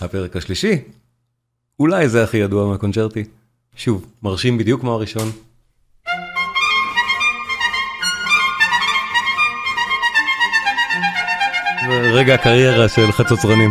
הפרק 0.01 0.37
השלישי 0.37 0.79
אולי 1.81 2.09
זה 2.09 2.25
הכי 2.25 2.37
ידוע 2.37 2.69
מהקונצ'רטי. 2.69 3.25
שוב, 3.77 4.07
מרשים 4.23 4.59
בדיוק 4.59 4.81
כמו 4.81 4.93
הראשון. 4.93 5.29
רגע 11.91 12.35
הקריירה 12.35 12.89
של 12.89 13.13
חצוצרנים. 13.13 13.71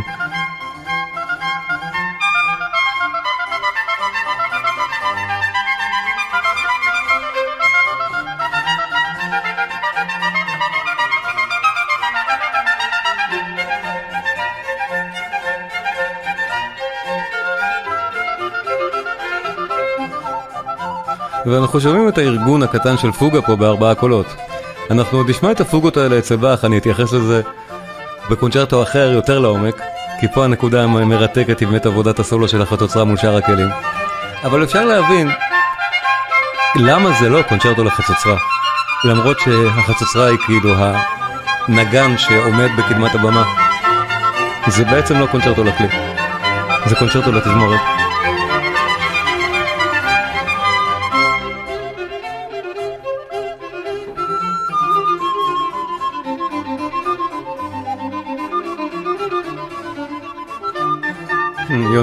ואנחנו 21.46 21.82
שומעים 21.82 22.08
את 22.08 22.18
הארגון 22.18 22.64
הקטן 22.64 22.98
של 22.98 23.12
פוגה 23.12 23.42
פה 23.42 23.56
בארבעה 23.56 23.96
קולות. 23.96 24.26
אנחנו 24.92 25.18
עוד 25.18 25.30
נשמע 25.30 25.52
את 25.52 25.62
הפוגות 25.62 25.98
האלה 25.98 26.20
אצל 26.20 26.36
באך, 26.36 26.66
אני 26.66 26.78
אתייחס 26.78 27.14
לזה 27.14 27.42
בקונצ'רטו 28.30 28.84
אחר 28.84 29.12
יותר 29.12 29.40
לעומק, 29.40 29.82
כי 30.20 30.28
פה 30.34 30.44
הנקודה 30.44 30.84
המרתקת 30.84 31.60
היא 31.60 31.68
באמת 31.68 31.86
עבודת 31.86 32.20
הסולו 32.20 32.48
של 32.48 32.62
החצוצרה 32.62 33.04
מול 33.04 33.18
שאר 33.18 33.38
הכלים. 33.38 33.70
אבל 34.44 34.64
אפשר 34.64 34.86
להבין 34.86 35.32
למה 36.76 37.12
זה 37.20 37.30
לא 37.30 37.42
קונצ'רטו 37.42 37.84
לחצוצרה, 37.84 38.38
למרות 39.04 39.40
שהחצוצרה 39.40 40.28
היא 40.28 40.38
כאילו 40.46 40.76
הנגן 41.68 42.18
שעומד 42.18 42.70
בקדמת 42.78 43.16
הבמה. 43.16 43.44
זה 44.68 44.86
בעצם 44.86 45.20
לא 45.20 45.26
קונצ'רטו 45.32 45.64
לכלי, 45.64 45.88
זה 46.86 46.96
קונצ'רטו 46.96 47.32
לתזמורת. 47.32 47.95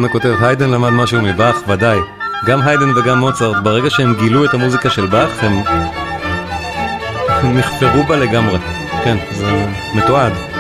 יונה 0.03 0.13
כותב, 0.13 0.35
היידן 0.41 0.71
למד 0.71 0.91
משהו 0.91 1.23
מבאך, 1.23 1.57
ודאי. 1.69 1.99
גם 2.47 2.63
היידן 2.63 2.99
וגם 2.99 3.19
מוצרט, 3.19 3.57
ברגע 3.63 3.91
שהם 3.91 4.15
גילו 4.15 4.45
את 4.45 4.55
המוזיקה 4.55 4.91
של 4.91 5.07
באך, 5.07 5.45
הם 5.45 5.63
נכפרו 7.59 8.03
בה 8.09 8.17
לגמרי. 8.17 8.59
כן, 9.05 9.17
זה 9.33 9.67
מתועד. 9.95 10.52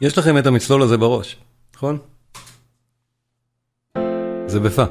יש 0.00 0.18
לכם 0.18 0.38
את 0.38 0.46
המצלול 0.46 0.82
הזה 0.82 0.96
בראש, 0.96 1.36
נכון? 1.80 1.98
זה 4.46 4.60
בפה. 4.60 4.82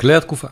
כלי 0.00 0.14
התקופה. 0.14 0.48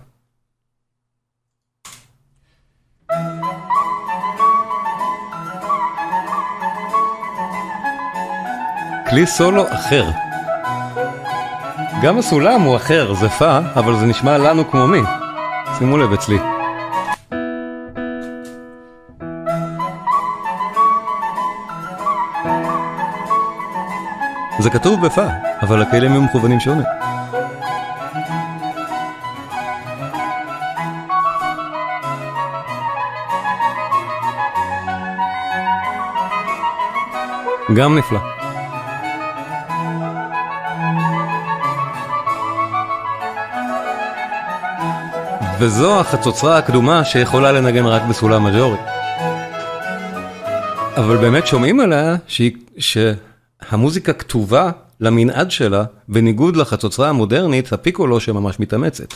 כלי 9.10 9.26
סולו 9.26 9.72
אחר. 9.72 10.04
גם 12.02 12.18
הסולם 12.18 12.60
הוא 12.60 12.76
אחר, 12.76 13.14
זה 13.14 13.28
פא, 13.28 13.60
אבל 13.74 13.98
זה 14.00 14.06
נשמע 14.06 14.38
לנו 14.38 14.70
כמו 14.70 14.86
מי. 14.86 15.00
שימו 15.78 15.96
לב 15.98 16.12
אצלי. 16.12 16.57
זה 24.58 24.70
כתוב 24.70 25.06
בפה, 25.06 25.26
אבל 25.62 25.82
הכלים 25.82 26.12
הם 26.12 26.24
מכוונים 26.24 26.60
שונה. 26.60 26.82
גם 37.74 37.98
נפלא. 37.98 38.18
וזו 45.58 46.00
החצוצרה 46.00 46.58
הקדומה 46.58 47.04
שיכולה 47.04 47.52
לנגן 47.52 47.86
רק 47.86 48.02
בסולם 48.02 48.44
מג'ורי. 48.44 48.78
אבל 50.96 51.16
באמת 51.16 51.46
שומעים 51.46 51.80
עליה 51.80 52.16
שהיא, 52.26 52.52
שהמוזיקה 53.70 54.12
כתובה 54.12 54.70
למנעד 55.00 55.50
שלה, 55.50 55.84
בניגוד 56.08 56.56
לחצוצרה 56.56 57.08
המודרנית, 57.08 57.72
הפיקולו 57.72 58.20
שממש 58.20 58.60
מתאמצת. 58.60 59.14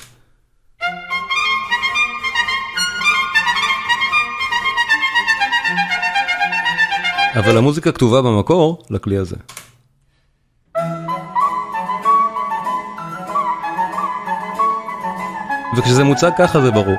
אבל 7.35 7.57
המוזיקה 7.57 7.93
כתובה 7.93 8.23
במקור 8.23 8.83
לכלי 8.91 9.17
הזה. 9.17 9.37
וכשזה 15.77 16.05
מוצג 16.05 16.31
ככה 16.38 16.61
זה 16.61 16.71
ברור. 16.71 16.97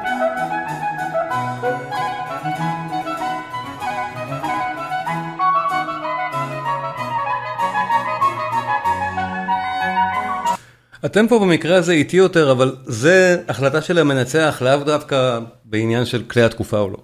הטמפו 11.13 11.39
במקרה 11.39 11.75
הזה 11.75 11.93
איטי 11.93 12.17
יותר, 12.17 12.51
אבל 12.51 12.75
זה 12.85 13.43
החלטה 13.47 13.81
של 13.81 13.97
המנצח 13.99 14.61
לאו 14.61 14.83
דווקא 14.83 15.39
בעניין 15.65 16.05
של 16.05 16.23
כלי 16.23 16.43
התקופה 16.43 16.79
או 16.79 16.89
לא. 16.89 16.97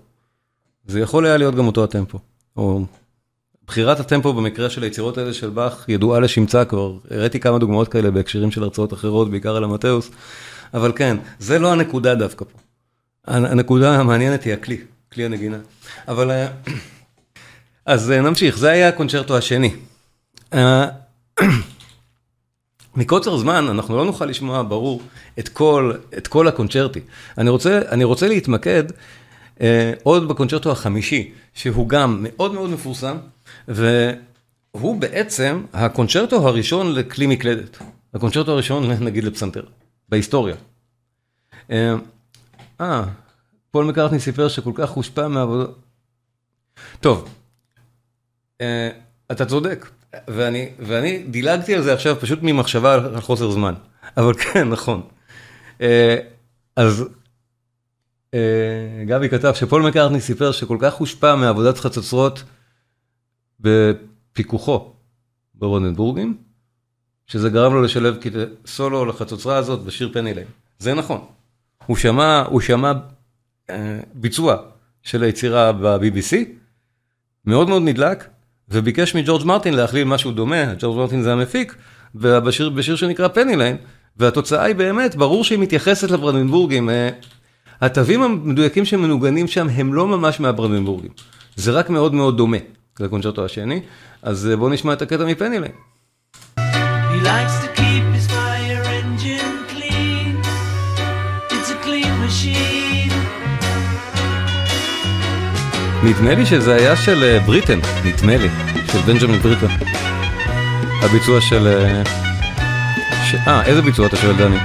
זה 0.87 0.99
יכול 0.99 1.25
היה 1.25 1.37
להיות 1.37 1.55
גם 1.55 1.67
אותו 1.67 1.83
הטמפו. 1.83 2.19
או 2.57 2.81
בחירת 3.67 3.99
הטמפו 3.99 4.33
במקרה 4.33 4.69
של 4.69 4.83
היצירות 4.83 5.17
האלה 5.17 5.33
של 5.33 5.49
באך 5.49 5.85
ידועה 5.89 6.19
לשמצה 6.19 6.65
כבר, 6.65 6.93
הראיתי 7.11 7.39
כמה 7.39 7.59
דוגמאות 7.59 7.87
כאלה 7.87 8.11
בהקשרים 8.11 8.51
של 8.51 8.63
הרצאות 8.63 8.93
אחרות, 8.93 9.31
בעיקר 9.31 9.55
על 9.55 9.63
המטאוס, 9.63 10.11
אבל 10.73 10.91
כן, 10.95 11.17
זה 11.39 11.59
לא 11.59 11.71
הנקודה 11.71 12.15
דווקא 12.15 12.45
פה. 12.45 12.59
הנקודה 13.27 13.99
המעניינת 13.99 14.43
היא 14.43 14.53
הכלי, 14.53 14.77
כלי 15.13 15.25
הנגינה. 15.25 15.57
אבל 16.07 16.31
אה, 16.31 16.47
אז 17.85 18.11
אה, 18.11 18.21
נמשיך, 18.21 18.57
זה 18.57 18.69
היה 18.69 18.87
הקונצ'רטו 18.87 19.37
השני. 19.37 19.75
מקוצר 22.95 23.37
זמן 23.37 23.67
אנחנו 23.69 23.97
לא 23.97 24.05
נוכל 24.05 24.25
לשמוע 24.25 24.63
ברור 24.63 25.01
את 25.39 25.49
כל, 25.49 25.93
את 26.17 26.27
כל 26.27 26.47
הקונצ'רטי. 26.47 26.99
אני 27.37 27.49
רוצה, 27.49 27.81
אני 27.91 28.03
רוצה 28.03 28.27
להתמקד 28.27 28.83
אה, 29.61 29.93
עוד 30.03 30.27
בקונצ'רטו 30.27 30.71
החמישי, 30.71 31.31
שהוא 31.53 31.89
גם 31.89 32.19
מאוד 32.21 32.53
מאוד 32.53 32.69
מפורסם, 32.69 33.17
והוא 33.67 35.01
בעצם 35.01 35.63
הקונצ'רטו 35.73 36.47
הראשון 36.47 36.93
לכלי 36.93 37.27
מקלדת. 37.27 37.77
הקונצ'רטו 38.13 38.51
הראשון 38.51 38.91
נגיד 39.07 39.23
לפסנתר, 39.23 39.63
בהיסטוריה. 40.09 40.55
אה, 41.71 41.95
אה 42.81 43.03
פול 43.71 43.85
מקארטני 43.85 44.19
סיפר 44.19 44.47
שכל 44.47 44.71
כך 44.75 44.89
הושפע 44.89 45.27
מעבודה. 45.27 45.65
טוב, 46.99 47.29
אה, 48.61 48.89
אתה 49.31 49.45
צודק. 49.45 49.89
ואני, 50.27 50.69
ואני 50.79 51.23
דילגתי 51.23 51.75
על 51.75 51.81
זה 51.81 51.93
עכשיו 51.93 52.19
פשוט 52.19 52.39
ממחשבה 52.41 52.93
על 52.93 53.21
חוסר 53.21 53.51
זמן, 53.51 53.73
אבל 54.17 54.33
כן, 54.43 54.69
נכון. 54.69 55.01
אה, 55.81 56.17
אז 56.75 57.05
אה, 58.33 59.03
גבי 59.07 59.29
כתב 59.29 59.53
שפול 59.53 59.87
מקארטני 59.87 60.21
סיפר 60.21 60.51
שכל 60.51 60.77
כך 60.81 60.93
הושפע 60.93 61.35
מעבודת 61.35 61.77
חצוצרות 61.77 62.43
בפיקוחו 63.59 64.93
ברנדנבורגים, 65.55 66.37
שזה 67.27 67.49
גרם 67.49 67.73
לו 67.73 67.81
לשלב 67.81 68.17
סולו 68.65 69.05
לחצוצרה 69.05 69.57
הזאת 69.57 69.83
בשיר 69.83 70.09
Penny 70.13 70.33
Lane. 70.33 70.47
זה 70.79 70.93
נכון. 70.93 71.25
הוא 71.85 71.97
שמע, 71.97 72.43
הוא 72.49 72.61
שמע 72.61 72.91
אה, 73.69 73.99
ביצוע 74.13 74.57
של 75.03 75.23
היצירה 75.23 75.71
ב-BBC, 75.71 76.35
מאוד 77.45 77.69
מאוד 77.69 77.81
נדלק, 77.81 78.29
וביקש 78.71 79.15
מג'ורג' 79.15 79.45
מרטין 79.45 79.73
להכליל 79.73 80.03
משהו 80.03 80.31
דומה, 80.31 80.73
ג'ורג' 80.79 80.97
מרטין 80.97 81.21
זה 81.21 81.33
המפיק, 81.33 81.75
בשיר, 82.15 82.69
בשיר 82.69 82.95
שנקרא 82.95 83.27
Penny 83.27 83.55
Lane, 83.55 83.77
והתוצאה 84.17 84.63
היא 84.63 84.75
באמת, 84.75 85.15
ברור 85.15 85.43
שהיא 85.43 85.59
מתייחסת 85.59 86.11
לברנדנבורגים. 86.11 86.89
אה, 86.89 87.09
התווים 87.81 88.23
המדויקים 88.23 88.85
שמנוגנים 88.85 89.47
שם 89.47 89.69
הם 89.69 89.93
לא 89.93 90.07
ממש 90.07 90.39
מהברנדנבורגים, 90.39 91.11
זה 91.55 91.71
רק 91.71 91.89
מאוד 91.89 92.13
מאוד 92.13 92.37
דומה 92.37 92.57
לקונצ'רטו 92.99 93.45
השני, 93.45 93.81
אז 94.21 94.47
אה, 94.51 94.55
בואו 94.55 94.69
נשמע 94.69 94.93
את 94.93 95.01
הקטע 95.01 95.25
מפני 95.25 95.59
ליין. 95.59 95.71
נדמה 106.03 106.35
לי 106.35 106.45
שזה 106.45 106.75
היה 106.75 106.95
של 106.95 107.23
אה, 107.23 107.39
בריטן, 107.39 107.79
נדמה 108.05 108.37
לי, 108.37 108.49
של 108.91 108.99
בנג'מין 108.99 109.39
בריטן. 109.39 109.67
הביצוע 111.03 111.41
של... 111.41 111.67
אה. 111.67 112.03
אה, 113.47 113.65
איזה 113.65 113.81
ביצוע 113.81 114.07
אתה 114.07 114.15
שואל 114.17 114.35
דני? 114.37 114.57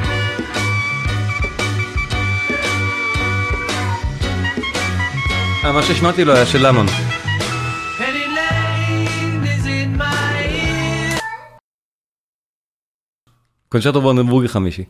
אה, 5.65 5.73
מה 5.73 5.83
שהשמעתי 5.83 6.25
לו 6.25 6.35
היה 6.35 6.47
של 6.47 6.67
למון. 6.69 6.87
קונצ'רטו 13.69 14.01
ברנדבורגי 14.01 14.49
חמישי. 14.49 14.85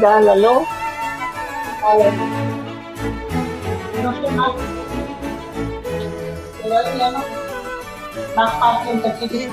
תודה 0.00 0.16
על 0.16 0.28
הלא? 0.28 0.62
לא 4.04 4.10
שמעתי. 4.22 4.62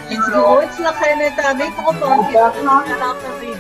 תסגרו 0.10 0.62
אצלכם 0.62 1.18
את 1.28 1.46
המיקרופון, 1.46 2.32
כי 2.32 2.40
אנחנו 2.40 2.72
על 2.72 3.02
האחרים. 3.02 3.55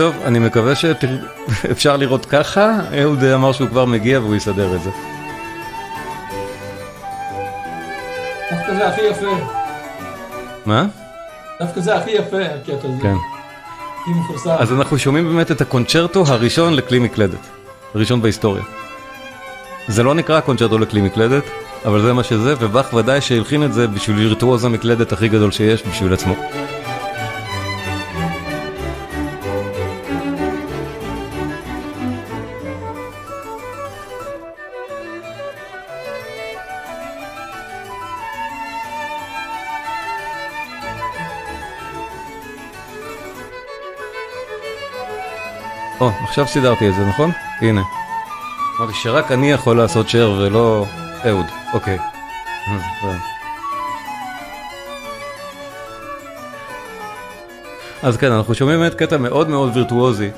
טוב, 0.00 0.16
אני 0.24 0.38
מקווה 0.38 0.74
שאפשר 0.74 1.96
לראות 1.96 2.26
ככה, 2.26 2.78
אהוד 3.00 3.24
אמר 3.24 3.52
שהוא 3.52 3.68
כבר 3.68 3.84
מגיע 3.84 4.20
והוא 4.20 4.36
יסדר 4.36 4.74
את 4.74 4.82
זה. 4.82 4.90
דווקא 8.50 8.74
זה 8.74 8.88
הכי 8.88 9.00
יפה. 9.00 9.26
מה? 10.66 10.86
דווקא 11.60 11.80
זה 11.80 11.96
הכי 11.96 12.10
יפה, 12.10 12.36
הקטע 12.42 12.88
הזה. 12.88 13.02
כן. 13.02 13.14
הכי 14.00 14.10
מפורסם. 14.10 14.50
אז 14.58 14.72
אנחנו 14.72 14.98
שומעים 14.98 15.28
באמת 15.28 15.50
את 15.50 15.60
הקונצ'רטו 15.60 16.24
הראשון 16.26 16.74
לכלי 16.74 16.98
מקלדת. 16.98 17.46
הראשון 17.94 18.22
בהיסטוריה. 18.22 18.62
זה 19.88 20.02
לא 20.02 20.14
נקרא 20.14 20.40
קונצ'רטו 20.40 20.78
לכלי 20.78 21.00
מקלדת, 21.00 21.44
אבל 21.84 22.02
זה 22.02 22.12
מה 22.12 22.24
שזה, 22.24 22.54
ובאך 22.60 22.92
ודאי 22.92 23.20
שהלחין 23.20 23.64
את 23.64 23.72
זה 23.72 23.86
בשביל 23.86 24.16
וירטואוז 24.16 24.64
המקלדת 24.64 25.12
הכי 25.12 25.28
גדול 25.28 25.50
שיש 25.50 25.82
בשביל 25.82 26.12
עצמו. 26.12 26.34
עכשיו 46.30 46.46
סידרתי 46.48 46.88
את 46.88 46.94
זה, 46.94 47.04
נכון? 47.04 47.30
הנה. 47.60 47.82
אמרתי 48.78 48.94
שרק 48.94 49.32
אני 49.32 49.50
יכול 49.50 49.76
לעשות 49.76 50.06
share 50.08 50.38
ולא 50.38 50.86
אהוד, 51.26 51.46
אוקיי. 51.72 51.98
אה, 52.68 53.16
אז 58.02 58.16
כן, 58.16 58.32
אנחנו 58.32 58.54
שומעים 58.54 58.80
באמת 58.80 58.94
קטע 58.94 59.16
מאוד 59.16 59.48
מאוד 59.48 59.76
וירטואוזי 59.76 60.30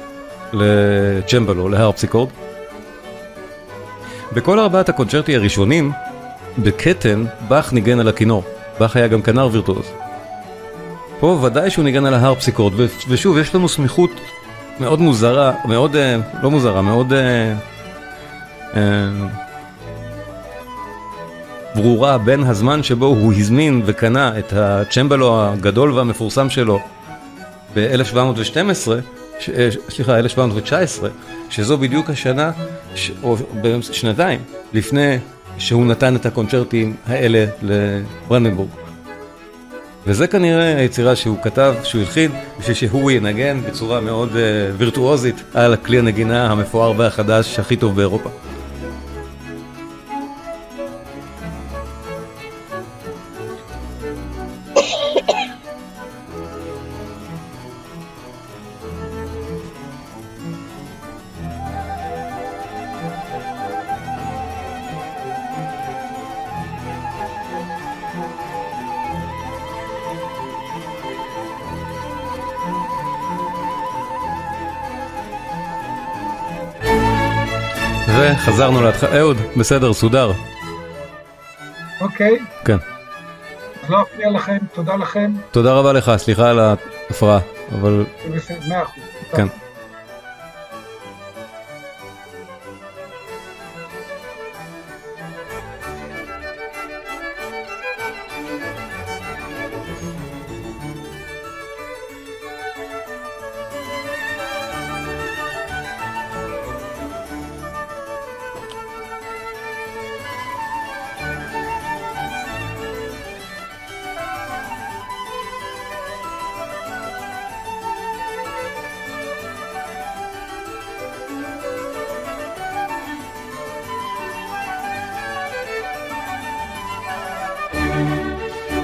לצ'מבלו, 0.53 1.69
להרפסיקורד. 1.69 2.29
בכל 4.33 4.59
ארבעת 4.59 4.89
הקונצ'רטי 4.89 5.37
הראשונים, 5.37 5.93
בקטן, 6.59 7.25
באך 7.49 7.73
ניגן 7.73 8.01
על 8.01 8.09
הכינור. 8.09 8.45
באך 8.79 8.97
היה 8.97 9.09
גם 9.09 9.23
כנר 9.23 9.49
וירטואוז. 9.53 9.87
פה 11.21 11.39
ודאי 11.43 11.71
שהוא 11.71 11.85
ניגן 11.85 12.07
על 12.07 12.15
ההרפסיקורד, 12.15 12.73
ושוב, 13.09 13.39
יש 13.39 13.55
לנו 13.55 13.69
סמיכות 13.69 14.11
מאוד 14.81 15.01
מוזרה, 15.01 15.53
מאוד, 15.65 15.97
לא 16.43 16.51
מוזרה, 16.51 16.83
מאוד 16.83 17.13
ברורה 21.75 22.19
בין 22.19 22.45
הזמן 22.45 22.83
שבו 22.83 23.07
הוא 23.07 23.33
הזמין 23.33 23.83
וקנה 23.85 24.39
את 24.39 24.53
הצ'מבלו 24.53 25.45
הגדול 25.45 25.93
והמפורסם 25.93 26.51
שלו 26.51 26.79
ב-1712, 27.75 28.89
סליחה, 29.89 30.19
1719, 30.19 31.11
שזו 31.51 31.79
בדיוק 31.79 32.11
השנה, 32.11 32.51
או 33.23 33.37
שנתיים, 33.93 34.41
לפני 34.73 35.19
שהוא 35.59 35.87
נתן 35.87 36.17
את 36.17 36.27
הקונצ'רטים 36.27 36.97
האלה 37.07 37.45
לברנדנבורג. 37.63 38.82
וזה 40.07 40.27
כנראה 40.27 40.77
היצירה 40.77 41.17
שהוא 41.17 41.39
כתב, 41.43 41.75
שהוא 41.85 42.01
הלחין, 42.01 42.31
בשביל 42.61 42.75
שהוא 42.75 43.11
ינגן 43.11 43.61
בצורה 43.67 44.01
מאוד 44.01 44.29
uh, 44.31 44.35
וירטואוזית 44.77 45.43
על 45.55 45.73
הכלי 45.73 45.99
הנגינה 45.99 46.51
המפואר 46.51 46.93
והחדש 46.97 47.59
הכי 47.59 47.77
טוב 47.77 47.97
באירופה. 47.97 48.31
וחזרנו 78.53 78.83
להתחלה, 78.83 79.19
אהוד, 79.19 79.37
בסדר, 79.57 79.93
סודר. 79.93 80.33
אוקיי. 82.01 82.39
כן. 82.65 82.77
לא 83.89 84.03
אפריע 84.03 84.31
לכם, 84.31 84.57
תודה 84.75 84.97
לכם. 84.97 85.33
תודה 85.51 85.73
רבה 85.73 85.93
לך, 85.93 86.13
סליחה 86.17 86.51
על 86.51 86.59
ההפרעה, 86.59 87.39
אבל... 87.75 88.05
בסדר, 88.35 88.59
מאה 88.69 88.83
אחוז. 88.83 89.03
כן. 89.37 89.47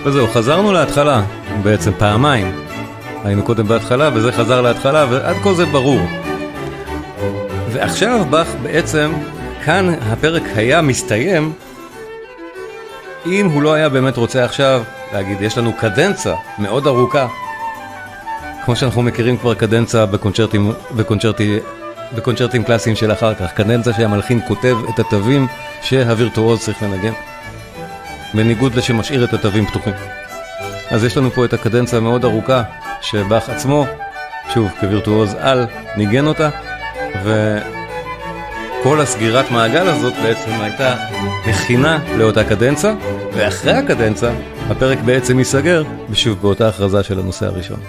וזהו, 0.08 0.28
חזרנו 0.28 0.72
להתחלה, 0.72 1.22
בעצם 1.62 1.90
פעמיים. 1.98 2.52
היינו 3.24 3.42
קודם 3.42 3.68
בהתחלה 3.68 4.10
וזה 4.14 4.32
חזר 4.32 4.60
להתחלה 4.60 5.06
ועד 5.10 5.36
כה 5.42 5.54
זה 5.54 5.66
ברור. 5.66 6.00
ועכשיו 7.72 8.24
באך 8.30 8.46
בעצם, 8.62 9.12
כאן 9.64 9.94
הפרק 10.02 10.42
היה 10.56 10.82
מסתיים 10.82 11.52
אם 13.26 13.46
הוא 13.46 13.62
לא 13.62 13.72
היה 13.72 13.88
באמת 13.88 14.16
רוצה 14.16 14.44
עכשיו 14.44 14.82
להגיד 15.12 15.40
יש 15.40 15.58
לנו 15.58 15.72
קדנצה 15.72 16.34
מאוד 16.58 16.86
ארוכה 16.86 17.26
כמו 18.64 18.76
שאנחנו 18.76 19.02
מכירים 19.02 19.36
כבר 19.36 19.54
קדנצה 19.54 20.06
בקונצ'רטים, 20.06 20.72
בקונצ'רטי, 20.96 21.58
בקונצ'רטים 22.14 22.64
קלאסיים 22.64 22.96
של 22.96 23.12
אחר 23.12 23.34
כך, 23.34 23.52
קדנצה 23.52 23.92
שהמלחין 23.92 24.40
כותב 24.48 24.76
את 24.94 24.98
התווים 24.98 25.46
שהווירטואוז 25.82 26.60
צריך 26.60 26.82
לנגן. 26.82 27.12
בניגוד 28.34 28.74
לשמשאיר 28.74 29.24
את 29.24 29.32
התווים 29.32 29.66
פתוחים. 29.66 29.94
אז 30.90 31.04
יש 31.04 31.16
לנו 31.16 31.30
פה 31.30 31.44
את 31.44 31.52
הקדנצה 31.52 31.96
המאוד 31.96 32.24
ארוכה 32.24 32.62
שבאך 33.00 33.48
עצמו, 33.48 33.86
שוב 34.54 34.70
כווירטואוז 34.80 35.34
על, 35.40 35.66
ניגן 35.96 36.26
אותה 36.26 36.50
וכל 37.24 39.00
הסגירת 39.00 39.50
מעגל 39.50 39.88
הזאת 39.88 40.12
בעצם 40.22 40.50
הייתה 40.60 40.96
מכינה 41.46 41.98
לאותה 42.18 42.44
קדנצה 42.44 42.94
ואחרי 43.32 43.72
הקדנצה 43.72 44.30
הפרק 44.70 44.98
בעצם 44.98 45.38
ייסגר 45.38 45.82
ושוב 46.10 46.42
באותה 46.42 46.68
הכרזה 46.68 47.02
של 47.02 47.18
הנושא 47.18 47.46
הראשון. 47.46 47.80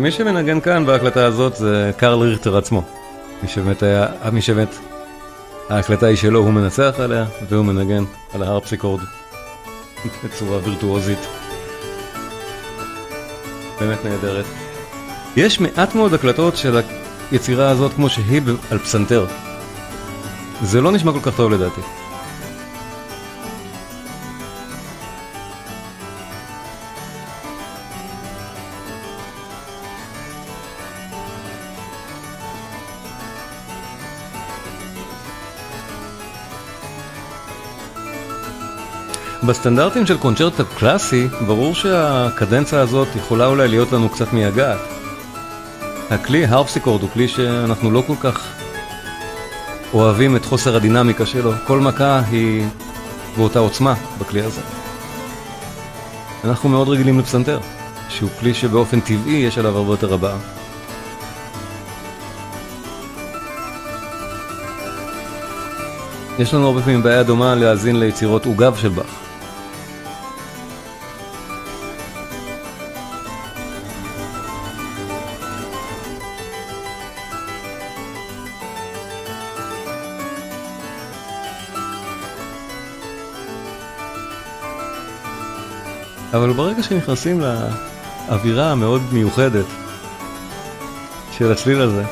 ומי 0.00 0.10
שמנגן 0.10 0.60
כאן 0.60 0.86
בהקלטה 0.86 1.24
הזאת 1.24 1.56
זה 1.56 1.90
קרל 1.96 2.18
ריכטר 2.18 2.56
עצמו. 2.56 2.82
מי 3.42 3.48
שבאמת 3.48 3.82
היה, 3.82 4.06
מי 4.32 4.42
שבאמת, 4.42 4.74
ההקלטה 5.68 6.06
היא 6.06 6.16
שלו, 6.16 6.38
הוא 6.38 6.50
מנצח 6.50 6.94
עליה, 6.98 7.24
והוא 7.48 7.64
מנגן 7.64 8.04
על 8.34 8.42
ההרפסיקורד 8.42 9.00
בצורה 10.24 10.58
וירטואוזית. 10.64 11.18
באמת 13.80 14.04
נהדרת. 14.04 14.44
יש 15.36 15.60
מעט 15.60 15.94
מאוד 15.94 16.14
הקלטות 16.14 16.56
של 16.56 16.80
היצירה 17.30 17.68
הזאת 17.68 17.92
כמו 17.94 18.08
שהיא 18.08 18.42
על 18.70 18.78
פסנתר. 18.78 19.26
זה 20.62 20.80
לא 20.80 20.92
נשמע 20.92 21.12
כל 21.12 21.30
כך 21.30 21.36
טוב 21.36 21.52
לדעתי. 21.52 21.99
בסטנדרטים 39.50 40.06
של 40.06 40.18
קונצ'רטו 40.18 40.64
קלאסי, 40.78 41.28
ברור 41.46 41.74
שהקדנציה 41.74 42.80
הזאת 42.80 43.08
יכולה 43.16 43.46
אולי 43.46 43.68
להיות 43.68 43.92
לנו 43.92 44.08
קצת 44.08 44.32
מייגעת. 44.32 44.78
הכלי 46.10 46.46
הרפסיקורד 46.46 47.02
הוא 47.02 47.10
כלי 47.10 47.28
שאנחנו 47.28 47.90
לא 47.90 48.02
כל 48.06 48.14
כך 48.20 48.46
אוהבים 49.94 50.36
את 50.36 50.44
חוסר 50.44 50.76
הדינמיקה 50.76 51.26
שלו. 51.26 51.52
כל 51.66 51.80
מכה 51.80 52.20
היא 52.30 52.66
באותה 53.36 53.58
עוצמה 53.58 53.94
בכלי 54.18 54.40
הזה. 54.40 54.60
אנחנו 56.44 56.68
מאוד 56.68 56.88
רגילים 56.88 57.18
לפסנתר, 57.18 57.60
שהוא 58.08 58.30
כלי 58.40 58.54
שבאופן 58.54 59.00
טבעי 59.00 59.34
יש 59.34 59.58
עליו 59.58 59.76
הרבה 59.76 59.92
יותר 59.92 60.14
הבעה. 60.14 60.38
יש 66.38 66.54
לנו 66.54 66.66
הרבה 66.66 66.82
פעמים 66.82 67.02
בעיה 67.02 67.22
דומה 67.22 67.54
להאזין 67.54 68.00
ליצירות 68.00 68.46
עוגב 68.46 68.76
של 68.76 68.88
באך. 68.88 69.29
אבל 86.40 86.52
ברגע 86.52 86.82
שנכנסים 86.82 87.40
לאווירה 87.40 88.72
המאוד 88.72 89.02
מיוחדת 89.12 89.64
של 91.32 91.52
הצליל 91.52 91.80
הזה, 91.80 92.04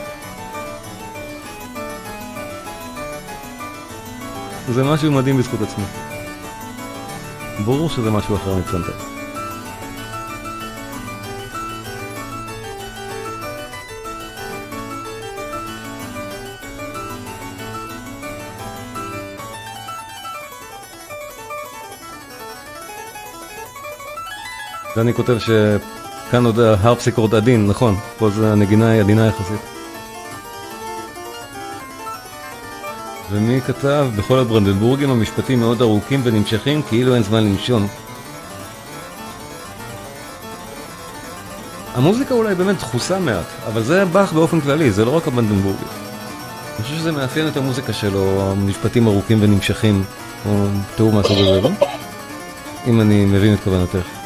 זה 4.68 4.84
משהו 4.84 5.12
מדהים 5.12 5.38
בזכות 5.38 5.60
עצמו. 5.62 5.84
ברור 7.64 7.90
שזה 7.90 8.10
משהו 8.10 8.36
אחר 8.36 8.54
מפסנתר. 8.54 9.17
דני 24.98 25.14
כותב 25.14 25.36
שכאן 25.38 26.44
עוד 26.44 26.60
ההרפסיקורד 26.60 27.34
עדין, 27.34 27.66
נכון, 27.66 27.96
פה 28.18 28.30
זה 28.30 28.52
הנגינה 28.52 28.90
היא 28.90 29.00
עדינה 29.00 29.26
יחסית. 29.26 29.60
ומי 33.30 33.60
כתב? 33.60 34.08
בכל 34.16 34.38
הברנדנבורגים 34.38 35.10
המשפטים 35.10 35.60
מאוד 35.60 35.82
ארוכים 35.82 36.20
ונמשכים 36.24 36.82
כאילו 36.82 37.14
אין 37.14 37.22
זמן 37.22 37.44
לנשום. 37.44 37.86
המוזיקה 41.94 42.34
אולי 42.34 42.54
באמת 42.54 42.76
דחוסה 42.76 43.18
מעט, 43.18 43.46
אבל 43.66 43.82
זה 43.82 44.04
באך 44.04 44.32
באופן 44.32 44.60
כללי, 44.60 44.90
זה 44.90 45.04
לא 45.04 45.16
רק 45.16 45.26
הברנדנבורגים. 45.26 45.88
אני 46.76 46.84
חושב 46.84 46.96
שזה 46.96 47.12
מאפיין 47.12 47.48
את 47.48 47.56
המוזיקה 47.56 47.92
שלו, 47.92 48.52
המשפטים 48.52 49.06
ארוכים 49.06 49.38
ונמשכים, 49.40 50.04
או 50.46 50.66
תיאור 50.96 51.12
מהסוג 51.12 51.38
הזה, 51.38 51.60
לא? 51.60 51.70
אם 52.86 53.00
אני 53.00 53.24
מבין 53.24 53.54
את 53.54 53.60
כוונתך. 53.64 54.17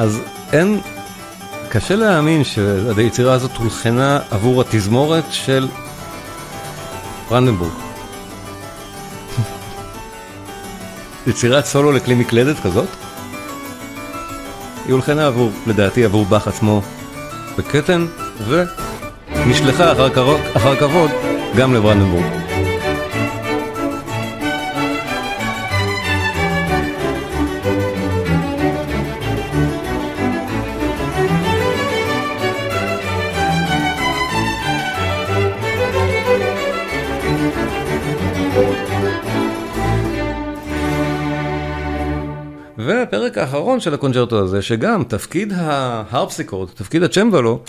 אז 0.00 0.20
אין, 0.52 0.80
קשה 1.68 1.96
להאמין 1.96 2.44
שהיצירה 2.44 3.32
הזאת 3.32 3.56
הולחנה 3.56 4.20
עבור 4.30 4.60
התזמורת 4.60 5.24
של 5.30 5.68
ברנדנבורג. 7.28 7.72
יצירת 11.26 11.64
סולו 11.64 11.92
לכלי 11.92 12.14
מקלדת 12.14 12.56
כזאת? 12.62 12.88
היא 14.84 14.92
הולחנה 14.92 15.26
עבור, 15.26 15.50
לדעתי, 15.66 16.04
עבור 16.04 16.24
באך 16.24 16.48
עצמו 16.48 16.82
בקטן, 17.58 18.06
ונשלחה 18.48 19.92
אחר, 19.92 20.36
אחר 20.56 20.76
כבוד 20.76 21.10
גם 21.56 21.74
לברנדנבורג. 21.74 22.39
האחרון 43.80 43.92
של 43.92 43.94
הקונצ'רטו 43.94 44.38
הזה, 44.38 44.62
שגם 44.62 45.04
תפקיד 45.04 45.52
ההרפסיקורד, 45.56 46.68
תפקיד 46.68 47.02
הצ'מבלו, 47.02 47.60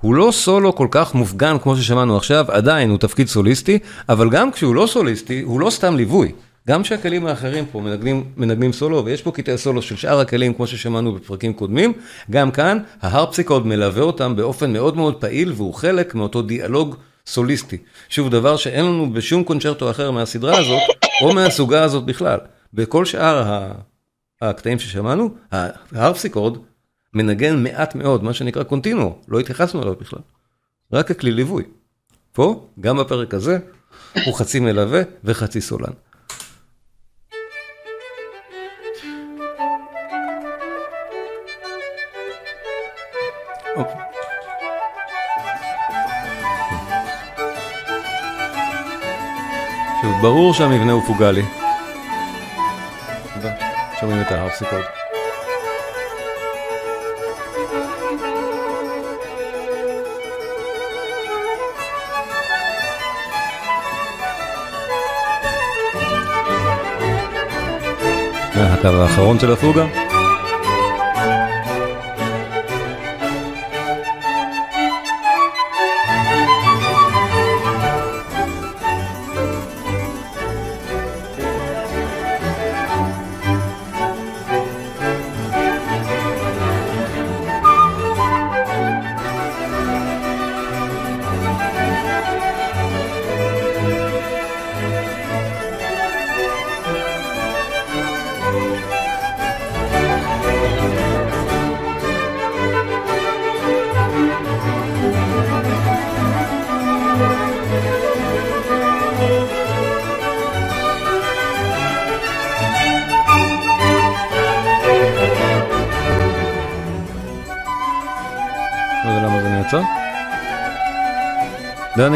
הוא 0.00 0.14
לא 0.14 0.30
סולו 0.32 0.74
כל 0.74 0.88
כך 0.90 1.14
מופגן 1.14 1.58
כמו 1.58 1.76
ששמענו 1.76 2.16
עכשיו, 2.16 2.44
עדיין 2.48 2.90
הוא 2.90 2.98
תפקיד 2.98 3.28
סוליסטי, 3.28 3.78
אבל 4.08 4.30
גם 4.30 4.52
כשהוא 4.52 4.74
לא 4.74 4.86
סוליסטי, 4.86 5.40
הוא 5.40 5.60
לא 5.60 5.70
סתם 5.70 5.96
ליווי. 5.96 6.32
גם 6.68 6.82
כשהכלים 6.82 7.26
האחרים 7.26 7.66
פה 7.72 7.80
מנגנים, 7.80 8.24
מנגנים 8.36 8.72
סולו, 8.72 9.04
ויש 9.04 9.22
פה 9.22 9.30
קטעי 9.30 9.58
סולו 9.58 9.82
של 9.82 9.96
שאר 9.96 10.20
הכלים 10.20 10.54
כמו 10.54 10.66
ששמענו 10.66 11.12
בפרקים 11.12 11.52
קודמים, 11.52 11.92
גם 12.30 12.50
כאן 12.50 12.78
ההרפסיקורד 13.02 13.66
מלווה 13.66 14.02
אותם 14.02 14.36
באופן 14.36 14.72
מאוד 14.72 14.96
מאוד 14.96 15.14
פעיל, 15.14 15.52
והוא 15.56 15.74
חלק 15.74 16.14
מאותו 16.14 16.42
דיאלוג 16.42 16.96
סוליסטי. 17.26 17.76
שוב, 18.08 18.30
דבר 18.30 18.56
שאין 18.56 18.84
לנו 18.84 19.12
בשום 19.12 19.44
קונצ'רטו 19.44 19.90
אחר 19.90 20.10
מהסדרה 20.10 20.58
הזאת, 20.58 20.82
או 21.22 21.34
מהסוגה 21.34 21.82
הזאת 21.82 22.04
בכלל. 22.04 22.38
בכל 22.74 23.04
שאר 23.04 23.38
הקטעים 24.42 24.78
ששמענו, 24.78 25.34
ההרפסיקורד 25.92 26.58
מנגן 27.14 27.62
מעט 27.62 27.94
מאוד, 27.94 28.24
מה 28.24 28.32
שנקרא 28.32 28.62
קונטינו, 28.62 29.18
לא 29.28 29.40
התייחסנו 29.40 29.82
אליו 29.82 29.94
בכלל. 29.94 30.20
רק 30.92 31.10
הכלי 31.10 31.30
ליווי. 31.30 31.64
פה, 32.32 32.68
גם 32.80 32.96
בפרק 32.96 33.34
הזה, 33.34 33.58
הוא 34.26 34.34
חצי 34.34 34.60
מלווה 34.60 35.02
וחצי 35.24 35.60
סולן. 35.60 35.92
אוקיי. 43.76 44.06
ברור 50.22 50.54
שהמבנה 50.54 50.92
הוא 50.92 51.02
פוגלי. 51.06 51.65
שומעים 54.00 54.20
את 54.20 54.32
ההרפסיקות. 54.32 54.84
הקו 68.54 68.88
האחרון 69.02 69.38
של 69.38 69.52
הפוגה. 69.52 70.15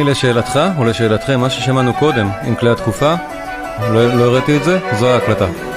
דני, 0.01 0.11
לשאלתך 0.11 0.61
או 0.78 0.84
לשאלתכם, 0.84 1.40
מה 1.40 1.51
ששמענו 1.51 1.94
קודם 1.94 2.28
עם 2.42 2.55
כלי 2.55 2.70
התקופה, 2.70 3.14
לא, 3.80 4.14
לא 4.14 4.24
הראיתי 4.24 4.57
את 4.57 4.64
זה, 4.64 4.78
זו 4.98 5.11
ההקלטה. 5.11 5.69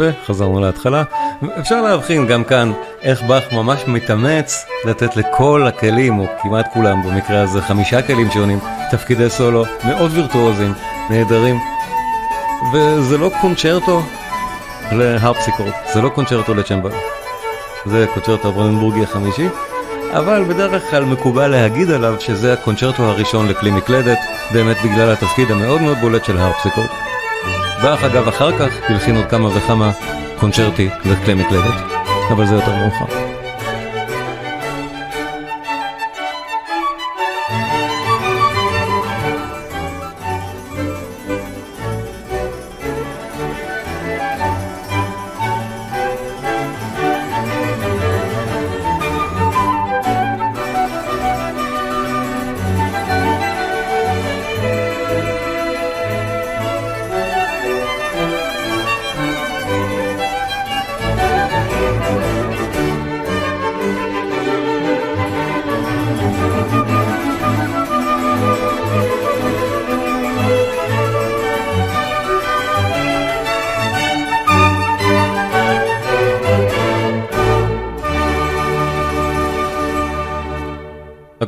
וחזרנו 0.00 0.60
להתחלה. 0.60 1.02
אפשר 1.58 1.82
להבחין 1.82 2.26
גם 2.26 2.44
כאן 2.44 2.72
איך 3.02 3.22
באך 3.22 3.52
ממש 3.52 3.80
מתאמץ 3.86 4.66
לתת 4.84 5.16
לכל 5.16 5.66
הכלים, 5.66 6.18
או 6.18 6.26
כמעט 6.42 6.72
כולם, 6.72 7.02
במקרה 7.02 7.42
הזה 7.42 7.62
חמישה 7.62 8.02
כלים 8.02 8.30
שונים, 8.30 8.58
תפקידי 8.90 9.30
סולו 9.30 9.64
מאוד 9.84 10.10
וירטואוזים, 10.14 10.72
נהדרים. 11.10 11.58
וזה 12.74 13.18
לא 13.18 13.30
קונצ'רטו 13.40 14.02
להרפסיקורט, 14.92 15.74
זה 15.94 16.02
לא 16.02 16.08
קונצ'רטו 16.08 16.54
לצ'מבל. 16.54 16.90
זה 17.86 18.06
קונצ'רטו 18.14 18.48
הברוננבורגי 18.48 19.02
החמישי, 19.02 19.48
אבל 20.12 20.44
בדרך 20.48 20.90
כלל 20.90 21.04
מקובל 21.04 21.48
להגיד 21.48 21.90
עליו 21.90 22.14
שזה 22.20 22.52
הקונצ'רטו 22.52 23.02
הראשון 23.02 23.48
לכלי 23.48 23.70
מקלדת, 23.70 24.18
באמת 24.52 24.76
בגלל 24.84 25.10
התפקיד 25.10 25.50
המאוד 25.50 25.80
מאוד 25.80 25.98
בולט 25.98 26.24
של 26.24 26.38
ההרפסיקורט. 26.38 27.09
באך 27.82 28.04
אגב 28.04 28.28
אחר 28.28 28.58
כך 28.58 28.74
הלחין 28.88 29.16
עוד 29.16 29.26
כמה 29.26 29.48
וכמה 29.56 29.92
קונצ'רטי 30.38 30.88
לכלי 31.04 31.34
מקלדת, 31.34 31.74
אבל 32.30 32.46
זה 32.46 32.54
יותר 32.54 32.76
מאוחר. 32.76 33.29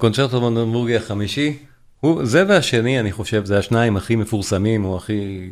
הקונצ'רטו 0.03 0.41
ברוננבורגי 0.41 0.97
החמישי, 0.97 1.59
הוא, 2.01 2.25
זה 2.25 2.45
והשני, 2.49 3.01
אני 3.01 3.13
חושב, 3.13 3.45
זה 3.45 3.59
השניים 3.59 3.97
הכי 3.97 4.17
מפורסמים 4.17 4.85
או 4.85 4.97
הכי 4.97 5.51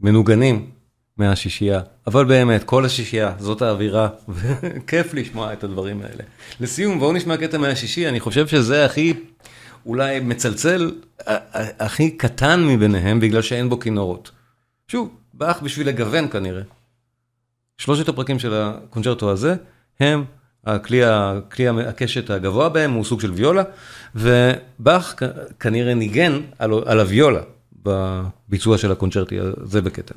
מנוגנים 0.00 0.70
מהשישייה. 1.16 1.80
אבל 2.06 2.24
באמת, 2.24 2.64
כל 2.64 2.84
השישייה, 2.84 3.34
זאת 3.38 3.62
האווירה, 3.62 4.08
וכיף 4.28 5.14
לשמוע 5.14 5.52
את 5.52 5.64
הדברים 5.64 6.02
האלה. 6.02 6.24
לסיום, 6.60 6.98
בואו 6.98 7.12
נשמע 7.12 7.36
קטע 7.36 7.58
מהשישי, 7.58 8.08
אני 8.08 8.20
חושב 8.20 8.46
שזה 8.46 8.84
הכי, 8.84 9.14
אולי 9.86 10.20
מצלצל, 10.20 10.94
הכי 11.78 12.10
קטן 12.10 12.64
מביניהם, 12.66 13.20
בגלל 13.20 13.42
שאין 13.42 13.68
בו 13.68 13.80
כינורות. 13.80 14.30
שוב, 14.88 15.16
באך 15.34 15.62
בשביל 15.62 15.88
לגוון 15.88 16.28
כנראה. 16.28 16.62
שלושת 17.78 18.08
הפרקים 18.08 18.38
של 18.38 18.54
הקונצ'רטו 18.54 19.30
הזה, 19.30 19.54
הם 20.00 20.24
הכלי, 20.66 21.04
הכלי 21.04 21.68
הקשת 21.68 22.30
הגבוה 22.30 22.68
בהם 22.68 22.92
הוא 22.92 23.04
סוג 23.04 23.20
של 23.20 23.30
ויולה, 23.30 23.62
ובאך 24.14 25.14
כנראה 25.60 25.94
ניגן 25.94 26.40
על, 26.58 26.72
על 26.86 27.00
הוויולה 27.00 27.40
בביצוע 27.82 28.78
של 28.78 28.92
הקונצ'רטי 28.92 29.38
הזה 29.40 29.80
בקטן. 29.80 30.14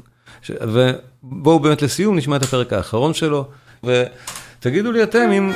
ובואו 0.62 1.60
באמת 1.60 1.82
לסיום 1.82 2.18
נשמע 2.18 2.36
את 2.36 2.42
הפרק 2.42 2.74
האחרון 2.74 3.14
שלו, 3.14 3.48
ותגידו 3.84 4.92
לי 4.92 5.04
אתם 5.04 5.32
אם... 5.32 5.52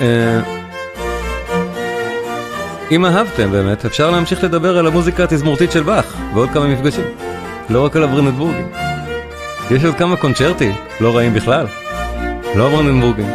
אה, 0.00 0.40
אם 2.90 3.04
אהבתם 3.04 3.50
באמת, 3.50 3.84
אפשר 3.84 4.10
להמשיך 4.10 4.44
לדבר 4.44 4.78
על 4.78 4.86
המוזיקה 4.86 5.24
התזמורתית 5.24 5.72
של 5.72 5.82
באך 5.82 6.16
בעוד 6.34 6.48
כמה 6.50 6.66
מפגשים, 6.66 7.06
לא 7.68 7.84
רק 7.84 7.96
על 7.96 8.04
הברנדבורגים. 8.04 8.89
יש 9.70 9.84
עוד 9.84 9.94
כמה 9.94 10.16
קונצ'רטי, 10.16 10.72
לא 11.00 11.16
רעים 11.16 11.34
בכלל. 11.34 11.66
לא 12.54 12.66
הברננבורגים. 12.66 13.26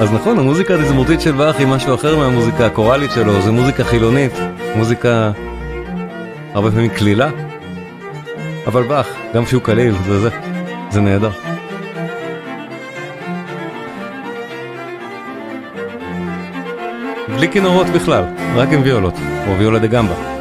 אז 0.00 0.12
נכון, 0.12 0.38
המוזיקה 0.38 0.74
התזמורתית 0.74 1.20
של 1.20 1.32
באך 1.32 1.56
היא 1.56 1.66
משהו 1.66 1.94
אחר 1.94 2.16
מהמוזיקה 2.16 2.66
הקוראלית 2.66 3.10
שלו, 3.10 3.42
זה 3.42 3.50
מוזיקה 3.50 3.84
חילונית, 3.84 4.32
מוזיקה 4.76 5.30
הרבה 6.54 6.70
פעמים 6.70 6.90
קלילה. 6.90 7.30
אבל 8.66 8.82
באך, 8.82 9.08
גם 9.34 9.44
כשהוא 9.44 9.62
קליל, 9.62 9.94
זה 10.06 10.20
זה, 10.20 10.28
זה 10.90 11.00
נהדר. 11.00 11.30
בלי 17.36 17.48
כינורות 17.52 17.86
בכלל, 17.86 18.24
רק 18.54 18.68
עם 18.72 18.82
ויולות, 18.82 19.14
או 19.48 19.58
ויולה 19.58 19.78
דה 19.78 19.86
גמבה. 19.86 20.33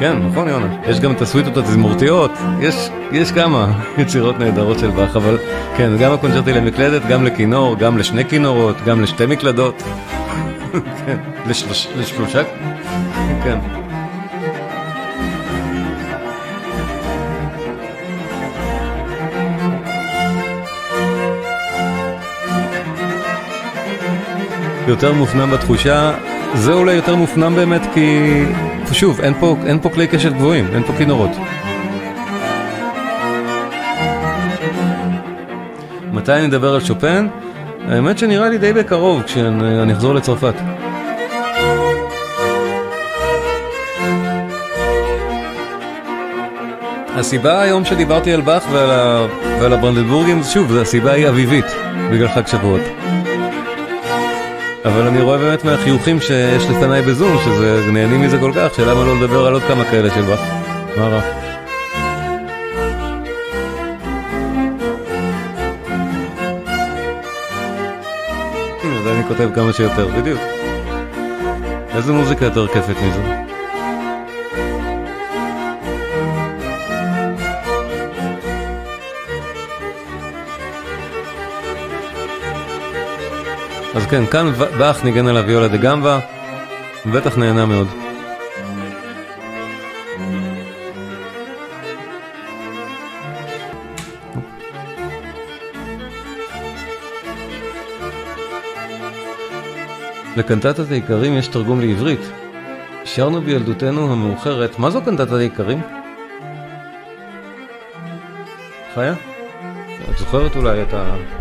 כן, 0.00 0.18
נכון 0.30 0.48
יונה. 0.48 0.66
יש 0.86 1.00
גם 1.00 1.12
את 1.12 1.22
הסוויטות 1.22 1.56
התזמורתיות, 1.56 2.30
יש, 2.60 2.90
יש 3.12 3.32
כמה 3.32 3.72
יצירות 3.98 4.38
נהדרות 4.38 4.78
של 4.78 4.90
באך, 4.90 5.16
אבל 5.16 5.38
כן, 5.76 5.92
גם 5.98 6.12
הקונצ'רטי 6.12 6.52
למקלדת, 6.52 7.02
גם 7.06 7.24
לכינור, 7.24 7.76
גם 7.76 7.98
לשני 7.98 8.24
כינורות, 8.24 8.76
גם 8.86 9.00
לשתי 9.00 9.26
מקלדות. 9.26 9.82
כן, 11.06 11.16
לשלוש, 11.46 11.88
לשלושה, 11.96 12.42
כן. 13.44 13.58
יותר 24.88 25.12
מופנם 25.12 25.50
בתחושה 25.50 26.12
זה 26.54 26.72
אולי 26.72 26.94
יותר 26.94 27.16
מופנם 27.16 27.54
באמת 27.54 27.82
כי, 27.94 28.44
שוב, 28.92 29.20
אין 29.20 29.34
פה, 29.40 29.56
אין 29.66 29.78
פה 29.80 29.90
כלי 29.90 30.06
קשת 30.06 30.32
גבוהים, 30.32 30.66
אין 30.74 30.82
פה 30.82 30.92
כינורות. 30.98 31.30
מתי 36.12 36.32
אני 36.32 36.46
אדבר 36.46 36.74
על 36.74 36.80
שופן? 36.80 37.28
האמת 37.88 38.18
שנראה 38.18 38.48
לי 38.48 38.58
די 38.58 38.72
בקרוב 38.72 39.22
כשאני 39.22 39.92
אחזור 39.92 40.14
לצרפת. 40.14 40.54
הסיבה 47.16 47.60
היום 47.60 47.84
שדיברתי 47.84 48.32
על 48.32 48.40
באך 48.40 48.64
ועל, 48.72 48.90
ה... 48.90 49.26
ועל 49.60 49.72
הברנדנבורגים, 49.72 50.42
שוב, 50.42 50.76
הסיבה 50.76 51.12
היא 51.12 51.28
אביבית, 51.28 51.64
בגלל 52.12 52.28
חג 52.28 52.46
שבועות. 52.46 52.97
אבל 54.88 55.06
אני 55.06 55.20
רואה 55.20 55.38
באמת 55.38 55.64
מהחיוכים 55.64 56.20
שיש 56.20 56.64
לפניי 56.70 57.02
בזום, 57.02 57.38
שזה 57.44 57.90
נהנים 57.92 58.20
מזה 58.20 58.38
כל 58.38 58.52
כך, 58.54 58.74
שלמה 58.74 59.04
לא 59.04 59.16
לדבר 59.16 59.46
על 59.46 59.52
עוד 59.52 59.62
כמה 59.62 59.84
כאלה 59.84 60.10
של 60.14 60.22
באך. 60.22 60.40
מה 60.96 61.08
רע? 61.08 61.20
אז 69.00 69.06
אני 69.06 69.24
כותב 69.28 69.48
כמה 69.54 69.72
שיותר, 69.72 70.08
בדיוק. 70.08 70.40
איזה 71.94 72.12
מוזיקה 72.12 72.44
יותר 72.44 72.66
כיפת 72.66 72.96
מזה? 73.06 73.47
אז 83.98 84.06
כן, 84.06 84.26
כאן 84.26 84.52
באך 84.78 85.04
ניגן 85.04 85.26
על 85.26 85.36
הוויולה 85.36 85.68
דה 85.68 85.76
גמבה, 85.76 86.20
בטח 87.12 87.38
נהנה 87.38 87.66
מאוד. 87.66 87.86
לקנטטת 100.36 100.90
העיקרים 100.90 101.36
יש 101.36 101.48
תרגום 101.48 101.80
לעברית. 101.80 102.20
שרנו 103.04 103.40
בילדותנו 103.40 104.12
המאוחרת, 104.12 104.78
מה 104.78 104.90
זו 104.90 105.02
קנטטת 105.02 105.32
העיקרים? 105.32 105.80
חיה? 108.94 109.14
את 110.10 110.18
זוכרת 110.18 110.56
אולי 110.56 110.82
את 110.82 110.94
ה... 110.94 111.37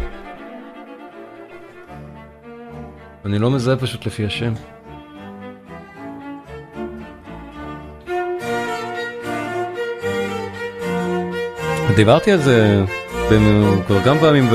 אני 3.27 3.39
לא 3.39 3.51
מזהה 3.51 3.77
פשוט 3.77 4.05
לפי 4.05 4.25
השם. 4.25 4.53
דיברתי 11.95 12.31
על 12.31 12.39
זה 12.39 12.83
כבר 13.87 14.03
כמה 14.03 14.19
פעמים 14.19 14.49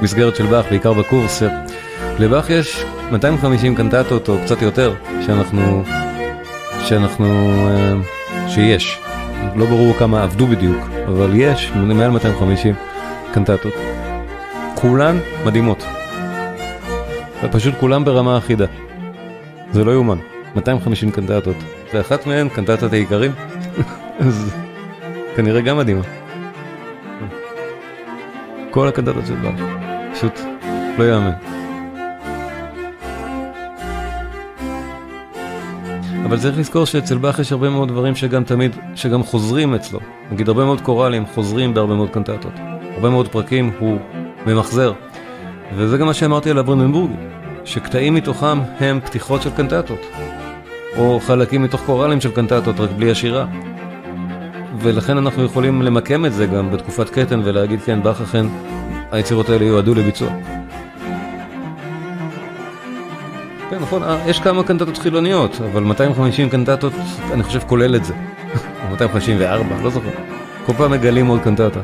במסגרת 0.00 0.36
של 0.36 0.46
באך, 0.46 0.66
בעיקר 0.70 0.92
בקורס. 0.92 1.42
לבאך 2.18 2.50
יש 2.50 2.84
250 3.12 3.74
קנטטות 3.74 4.28
או 4.28 4.38
קצת 4.44 4.62
יותר 4.62 4.94
שאנחנו, 5.26 5.82
שאנחנו, 6.84 7.52
שיש. 8.48 8.98
לא 9.56 9.66
ברור 9.66 9.94
כמה 9.94 10.22
עבדו 10.22 10.46
בדיוק, 10.46 10.88
אבל 11.06 11.30
יש 11.34 11.72
מעל 11.74 12.10
250 12.10 12.74
קנטטות. 13.32 13.74
כולן 14.74 15.18
מדהימות. 15.44 15.97
ופשוט 17.44 17.74
כולם 17.80 18.04
ברמה 18.04 18.38
אחידה. 18.38 18.66
זה 19.72 19.84
לא 19.84 19.90
יאומן, 19.90 20.18
250 20.56 21.10
קנטטות, 21.10 21.56
ואחת 21.94 22.26
מהן 22.26 22.48
קנטטת 22.48 22.92
העיקרים, 22.92 23.32
אז 24.26 24.54
כנראה 25.36 25.60
גם 25.60 25.78
מדהימה. 25.78 26.02
כל 28.70 28.88
הקנטטות 28.88 29.26
של 29.26 29.34
באך, 29.34 29.60
פשוט 30.14 30.40
לא 30.98 31.04
יאמן. 31.04 31.32
אבל 36.24 36.38
צריך 36.38 36.58
לזכור 36.58 36.84
שאצל 36.84 37.18
באך 37.18 37.38
יש 37.38 37.52
הרבה 37.52 37.70
מאוד 37.70 37.88
דברים 37.88 38.14
שגם 38.14 38.44
תמיד, 38.44 38.76
שגם 38.94 39.22
חוזרים 39.22 39.74
אצלו. 39.74 40.00
נגיד 40.32 40.48
הרבה 40.48 40.64
מאוד 40.64 40.80
קוראלים 40.80 41.26
חוזרים 41.26 41.74
בהרבה 41.74 41.94
מאוד 41.94 42.10
קנטטות. 42.10 42.52
הרבה 42.94 43.10
מאוד 43.10 43.28
פרקים 43.28 43.70
הוא 43.78 43.98
ממחזר. 44.46 44.92
וזה 45.76 45.98
גם 45.98 46.06
מה 46.06 46.14
שאמרתי 46.14 46.50
על 46.50 46.58
הברנדנבורגי, 46.58 47.14
שקטעים 47.64 48.14
מתוכם 48.14 48.58
הם 48.80 49.00
פתיחות 49.00 49.42
של 49.42 49.50
קנטטות, 49.50 50.00
או 50.96 51.20
חלקים 51.20 51.62
מתוך 51.62 51.82
קוראלים 51.86 52.20
של 52.20 52.30
קנטטות, 52.30 52.80
רק 52.80 52.90
בלי 52.90 53.10
השירה. 53.10 53.46
ולכן 54.78 55.18
אנחנו 55.18 55.44
יכולים 55.44 55.82
למקם 55.82 56.26
את 56.26 56.32
זה 56.32 56.46
גם 56.46 56.70
בתקופת 56.70 57.10
קטן 57.10 57.40
ולהגיד 57.44 57.80
כן, 57.80 58.02
באך 58.02 58.20
אכן 58.20 58.46
היצירות 59.12 59.48
האלה 59.48 59.64
יועדו 59.64 59.94
לביצוע. 59.94 60.28
כן, 63.70 63.78
נכון, 63.80 64.02
יש 64.26 64.40
כמה 64.40 64.62
קנטטות 64.62 64.98
חילוניות, 64.98 65.60
אבל 65.72 65.82
250 65.82 66.48
קנטטות, 66.50 66.92
אני 67.32 67.42
חושב, 67.42 67.60
כולל 67.66 67.96
את 67.96 68.04
זה. 68.04 68.14
254, 68.90 69.76
לא 69.82 69.90
זוכר. 69.90 70.10
כל 70.66 70.72
פעם 70.72 70.90
מגלים 70.90 71.26
עוד 71.26 71.40
קנטטה. 71.40 71.80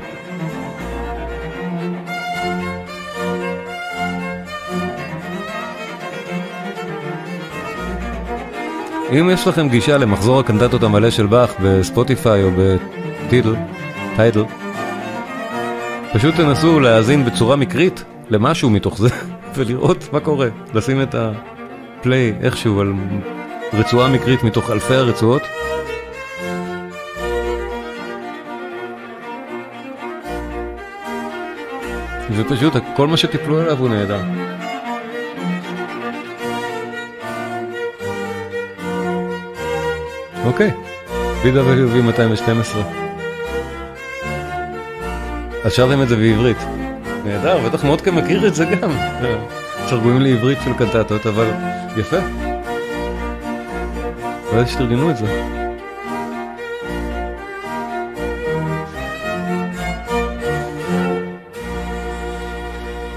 אם 9.13 9.31
יש 9.31 9.47
לכם 9.47 9.69
גישה 9.69 9.99
למחזור 9.99 10.41
הקנטטות 10.41 10.83
המלא 10.83 11.11
של 11.11 11.27
באך 11.27 11.55
בספוטיפיי 11.63 12.43
או 12.43 12.51
בטידל, 12.57 13.55
טיידל, 14.17 14.45
פשוט 16.13 16.35
תנסו 16.35 16.81
להאזין 16.81 17.25
בצורה 17.25 17.57
מקרית 17.57 18.05
למשהו 18.31 18.71
מתוך 18.71 18.99
זה 18.99 19.09
ולראות 19.55 20.09
מה 20.13 20.21
קורה, 20.21 20.49
לשים 20.75 21.03
את 21.03 21.15
הפליי 21.15 22.35
איכשהו 22.43 22.81
על 22.81 22.93
רצועה 23.73 24.09
מקרית 24.09 24.43
מתוך 24.43 24.71
אלפי 24.71 24.95
הרצועות. 24.95 25.43
ופשוט 32.37 32.73
כל 32.97 33.07
מה 33.07 33.17
שטיפלו 33.17 33.61
עליו 33.61 33.79
הוא 33.79 33.89
נהדר. 33.89 34.21
אוקיי, 40.45 40.71
BWV 41.43 42.03
212. 42.03 42.83
אז 45.65 45.73
שרתם 45.73 46.03
את 46.03 46.09
זה 46.09 46.17
בעברית. 46.17 46.57
נהדר, 47.25 47.59
בטח 47.59 47.85
מודקה 47.85 48.11
מכיר 48.11 48.47
את 48.47 48.55
זה 48.55 48.65
גם. 48.65 48.91
תרגומים 49.89 50.21
לעברית 50.21 50.59
של 50.65 50.73
קנטטות, 50.73 51.27
אבל 51.27 51.51
יפה. 51.97 52.17
לא 54.53 54.59
יודע 54.59 54.67
שתרגמו 54.67 55.11
את 55.11 55.17
זה. 55.17 55.27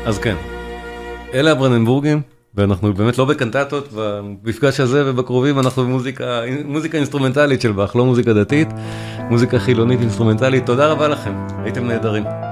אז 0.06 0.20
כן, 0.20 0.36
אלה 1.34 1.52
הברננבורגים. 1.52 2.37
ואנחנו 2.56 2.94
באמת 2.94 3.18
לא 3.18 3.26
בקנטטות, 3.26 3.90
במפגש 3.96 4.80
הזה 4.80 5.12
ובקרובים 5.12 5.60
אנחנו 5.60 5.84
במוזיקה 5.84 6.42
מוזיקה 6.66 6.98
אינסטרומנטלית 6.98 7.62
של 7.62 7.72
באך, 7.72 7.96
לא 7.96 8.06
מוזיקה 8.06 8.34
דתית, 8.34 8.68
מוזיקה 9.30 9.60
חילונית 9.60 10.00
אינסטרומנטלית. 10.02 10.66
תודה 10.66 10.88
רבה 10.88 11.08
לכם, 11.08 11.34
הייתם 11.64 11.88
נהדרים. 11.88 12.47